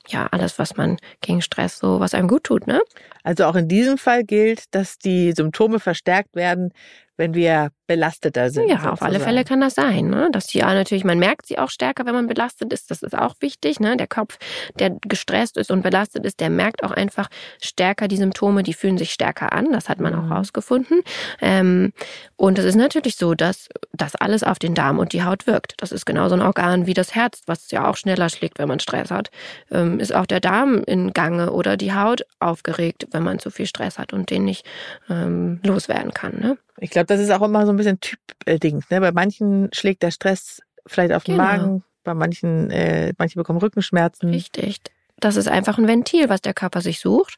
ja, 0.08 0.26
alles, 0.30 0.58
was 0.58 0.76
man 0.76 0.98
gegen 1.20 1.40
Stress 1.42 1.78
so, 1.78 2.00
was 2.00 2.14
einem 2.14 2.28
gut 2.28 2.44
tut, 2.44 2.66
ne? 2.66 2.82
Also 3.22 3.44
auch 3.44 3.54
in 3.56 3.68
diesem 3.68 3.98
Fall 3.98 4.24
gilt, 4.24 4.74
dass 4.74 4.98
die 4.98 5.32
Symptome 5.32 5.80
verstärkt 5.80 6.36
werden, 6.36 6.72
wenn 7.16 7.34
wir 7.34 7.70
belasteter 7.86 8.50
sind. 8.50 8.68
Ja, 8.68 8.76
sozusagen. 8.76 8.92
auf 8.92 9.02
alle 9.02 9.20
Fälle 9.20 9.44
kann 9.44 9.60
das 9.60 9.74
sein. 9.74 10.08
Ne? 10.08 10.28
Dass 10.32 10.46
die 10.46 10.60
natürlich, 10.60 11.04
man 11.04 11.18
merkt 11.18 11.46
sie 11.46 11.58
auch 11.58 11.70
stärker, 11.70 12.06
wenn 12.06 12.14
man 12.14 12.26
belastet 12.26 12.72
ist. 12.72 12.90
Das 12.90 13.02
ist 13.02 13.16
auch 13.16 13.34
wichtig. 13.40 13.80
Ne? 13.80 13.96
Der 13.96 14.06
Kopf, 14.06 14.38
der 14.78 14.90
gestresst 14.90 15.56
ist 15.56 15.70
und 15.70 15.82
belastet 15.82 16.24
ist, 16.24 16.40
der 16.40 16.50
merkt 16.50 16.82
auch 16.82 16.90
einfach 16.90 17.28
stärker 17.60 18.08
die 18.08 18.16
Symptome, 18.16 18.62
die 18.62 18.72
fühlen 18.72 18.98
sich 18.98 19.10
stärker 19.12 19.52
an. 19.52 19.72
Das 19.72 19.88
hat 19.88 20.00
man 20.00 20.14
mhm. 20.14 20.32
auch 20.32 20.36
rausgefunden. 20.36 21.02
Ähm, 21.40 21.92
und 22.36 22.58
es 22.58 22.64
ist 22.64 22.76
natürlich 22.76 23.16
so, 23.16 23.34
dass 23.34 23.68
das 23.92 24.14
alles 24.16 24.42
auf 24.42 24.58
den 24.58 24.74
Darm 24.74 24.98
und 24.98 25.12
die 25.12 25.22
Haut 25.22 25.46
wirkt. 25.46 25.74
Das 25.78 25.92
ist 25.92 26.06
genauso 26.06 26.34
ein 26.34 26.42
Organ 26.42 26.86
wie 26.86 26.94
das 26.94 27.14
Herz, 27.14 27.42
was 27.46 27.70
ja 27.70 27.88
auch 27.88 27.96
schneller 27.96 28.28
schlägt, 28.28 28.58
wenn 28.58 28.68
man 28.68 28.80
Stress 28.80 29.10
hat. 29.10 29.30
Ähm, 29.70 30.00
ist 30.00 30.14
auch 30.14 30.26
der 30.26 30.40
Darm 30.40 30.82
in 30.86 31.12
Gange 31.12 31.52
oder 31.52 31.76
die 31.76 31.92
Haut 31.92 32.22
aufgeregt, 32.40 33.06
wenn 33.12 33.22
man 33.22 33.38
zu 33.38 33.50
viel 33.50 33.66
Stress 33.66 33.98
hat 33.98 34.12
und 34.12 34.30
den 34.30 34.44
nicht 34.44 34.66
ähm, 35.08 35.60
loswerden 35.64 36.12
kann. 36.14 36.38
Ne? 36.40 36.58
Ich 36.78 36.90
glaube, 36.90 37.06
das 37.06 37.20
ist 37.20 37.30
auch 37.30 37.42
immer 37.42 37.66
so 37.66 37.73
ein 37.74 37.76
bisschen 37.76 38.00
Typ-Ding. 38.00 38.82
Ne? 38.90 39.00
Bei 39.00 39.12
manchen 39.12 39.68
schlägt 39.72 40.02
der 40.02 40.10
Stress 40.10 40.62
vielleicht 40.86 41.12
auf 41.12 41.24
den 41.24 41.36
genau. 41.36 41.48
Magen, 41.48 41.84
bei 42.04 42.14
manchen, 42.14 42.70
äh, 42.70 43.12
manche 43.18 43.36
bekommen 43.36 43.58
Rückenschmerzen. 43.58 44.30
Richtig. 44.30 44.80
Das 45.20 45.36
ist 45.36 45.48
einfach 45.48 45.78
ein 45.78 45.86
Ventil, 45.86 46.28
was 46.28 46.42
der 46.42 46.54
Körper 46.54 46.80
sich 46.80 47.00
sucht. 47.00 47.36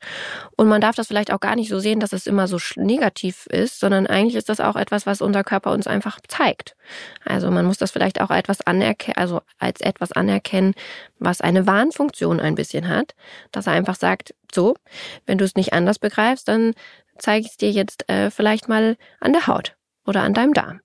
Und 0.57 0.67
man 0.67 0.81
darf 0.81 0.97
das 0.97 1.09
vielleicht 1.09 1.33
auch 1.33 1.41
gar 1.41 1.57
nicht 1.57 1.69
so 1.69 1.79
sehen, 1.79 2.01
dass 2.01 2.13
es 2.13 2.27
immer 2.27 2.49
so 2.49 2.59
negativ 2.77 3.47
ist, 3.47 3.79
sondern 3.79 4.07
eigentlich 4.07 4.35
ist 4.35 4.49
das 4.49 4.61
auch 4.61 4.77
etwas, 4.77 5.07
was 5.07 5.21
unser 5.21 5.45
Körper 5.45 5.73
uns 5.73 5.87
einfach 5.87 6.19
zeigt. 6.27 6.75
Also 7.25 7.51
man 7.51 7.67
muss 7.67 7.79
das 7.79 7.91
vielleicht 7.91 8.21
auch 8.21 8.31
etwas 8.31 8.61
anerkennen, 8.63 9.17
also 9.17 9.43
als 9.59 9.81
etwas 9.83 10.13
anerkennen, 10.13 10.75
was 11.19 11.41
eine 11.41 11.67
Warnfunktion 11.67 12.41
ein 12.41 12.55
bisschen 12.55 12.89
hat, 12.89 13.15
dass 13.53 13.67
er 13.67 13.75
einfach 13.75 13.97
sagt, 13.97 14.35
so, 14.53 14.75
wenn 15.27 15.39
du 15.39 15.45
es 15.45 15.55
nicht 15.55 15.73
anders 15.75 15.99
begreifst, 15.99 16.49
dann 16.49 16.73
zeige 17.19 17.45
ich 17.45 17.53
es 17.53 17.57
dir 17.57 17.71
jetzt 17.71 18.09
äh, 18.09 18.31
vielleicht 18.31 18.69
mal 18.69 18.97
an 19.21 19.33
der 19.33 19.47
Haut 19.47 19.77
oder 20.07 20.23
an 20.23 20.35
deinem 20.35 20.55
Darm. 20.55 20.81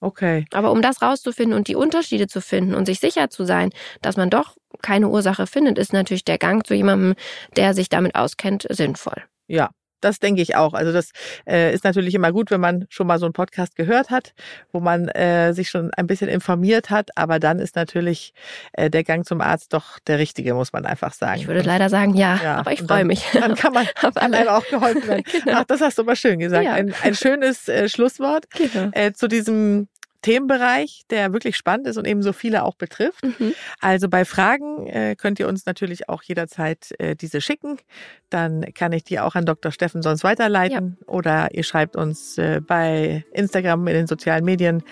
Okay. 0.00 0.46
Aber 0.52 0.72
um 0.72 0.80
das 0.80 1.02
rauszufinden 1.02 1.56
und 1.56 1.68
die 1.68 1.76
Unterschiede 1.76 2.26
zu 2.26 2.40
finden 2.40 2.74
und 2.74 2.86
sich 2.86 3.00
sicher 3.00 3.28
zu 3.28 3.44
sein, 3.44 3.70
dass 4.00 4.16
man 4.16 4.30
doch 4.30 4.56
keine 4.82 5.08
Ursache 5.08 5.46
findet, 5.46 5.78
ist 5.78 5.92
natürlich 5.92 6.24
der 6.24 6.38
Gang 6.38 6.66
zu 6.66 6.74
jemandem, 6.74 7.14
der 7.56 7.74
sich 7.74 7.90
damit 7.90 8.14
auskennt, 8.14 8.66
sinnvoll. 8.70 9.22
Ja, 9.46 9.70
das 10.00 10.18
denke 10.18 10.42
ich 10.42 10.56
auch. 10.56 10.74
Also 10.74 10.92
das 10.92 11.10
äh, 11.46 11.72
ist 11.72 11.84
natürlich 11.84 12.14
immer 12.14 12.32
gut, 12.32 12.50
wenn 12.50 12.60
man 12.60 12.86
schon 12.88 13.06
mal 13.06 13.18
so 13.18 13.26
einen 13.26 13.32
Podcast 13.32 13.76
gehört 13.76 14.10
hat, 14.10 14.34
wo 14.72 14.80
man 14.80 15.08
äh, 15.08 15.52
sich 15.52 15.68
schon 15.68 15.90
ein 15.96 16.06
bisschen 16.06 16.28
informiert 16.28 16.90
hat. 16.90 17.10
Aber 17.16 17.38
dann 17.38 17.58
ist 17.58 17.76
natürlich 17.76 18.32
äh, 18.72 18.90
der 18.90 19.04
Gang 19.04 19.26
zum 19.26 19.40
Arzt 19.40 19.72
doch 19.72 19.98
der 20.06 20.18
richtige, 20.18 20.54
muss 20.54 20.72
man 20.72 20.86
einfach 20.86 21.12
sagen. 21.12 21.40
Ich 21.40 21.48
würde 21.48 21.62
leider 21.62 21.88
sagen, 21.88 22.14
ja. 22.14 22.40
ja. 22.42 22.56
Aber 22.56 22.72
ich 22.72 22.82
freue 22.82 23.04
mich. 23.04 23.24
Dann 23.32 23.54
kann 23.54 23.72
man 23.72 23.86
kann 23.94 24.16
einem 24.16 24.48
auch 24.48 24.66
geholfen 24.66 25.06
werden. 25.06 25.24
genau. 25.44 25.58
Ach, 25.58 25.64
das 25.64 25.80
hast 25.80 25.98
du 25.98 26.02
aber 26.02 26.16
schön 26.16 26.38
gesagt. 26.38 26.64
Ja. 26.64 26.72
Ein, 26.72 26.94
ein 27.02 27.14
schönes 27.14 27.68
äh, 27.68 27.88
Schlusswort 27.88 28.46
genau. 28.50 28.90
äh, 28.92 29.12
zu 29.12 29.28
diesem 29.28 29.88
Themenbereich, 30.22 31.02
der 31.10 31.32
wirklich 31.32 31.56
spannend 31.56 31.86
ist 31.86 31.96
und 31.96 32.06
eben 32.06 32.22
so 32.22 32.32
viele 32.32 32.64
auch 32.64 32.74
betrifft. 32.74 33.24
Mhm. 33.24 33.54
Also 33.80 34.08
bei 34.08 34.24
Fragen 34.24 34.86
äh, 34.86 35.16
könnt 35.16 35.40
ihr 35.40 35.48
uns 35.48 35.66
natürlich 35.66 36.08
auch 36.08 36.22
jederzeit 36.22 36.94
äh, 36.98 37.16
diese 37.16 37.40
schicken. 37.40 37.78
Dann 38.28 38.64
kann 38.74 38.92
ich 38.92 39.04
die 39.04 39.18
auch 39.20 39.34
an 39.34 39.46
Dr. 39.46 39.72
Steffen 39.72 40.02
sonst 40.02 40.24
weiterleiten 40.24 40.96
ja. 41.00 41.06
oder 41.06 41.54
ihr 41.54 41.64
schreibt 41.64 41.96
uns 41.96 42.38
äh, 42.38 42.60
bei 42.60 43.24
Instagram 43.32 43.86
in 43.88 43.94
den 43.94 44.06
sozialen 44.06 44.44
Medien. 44.44 44.82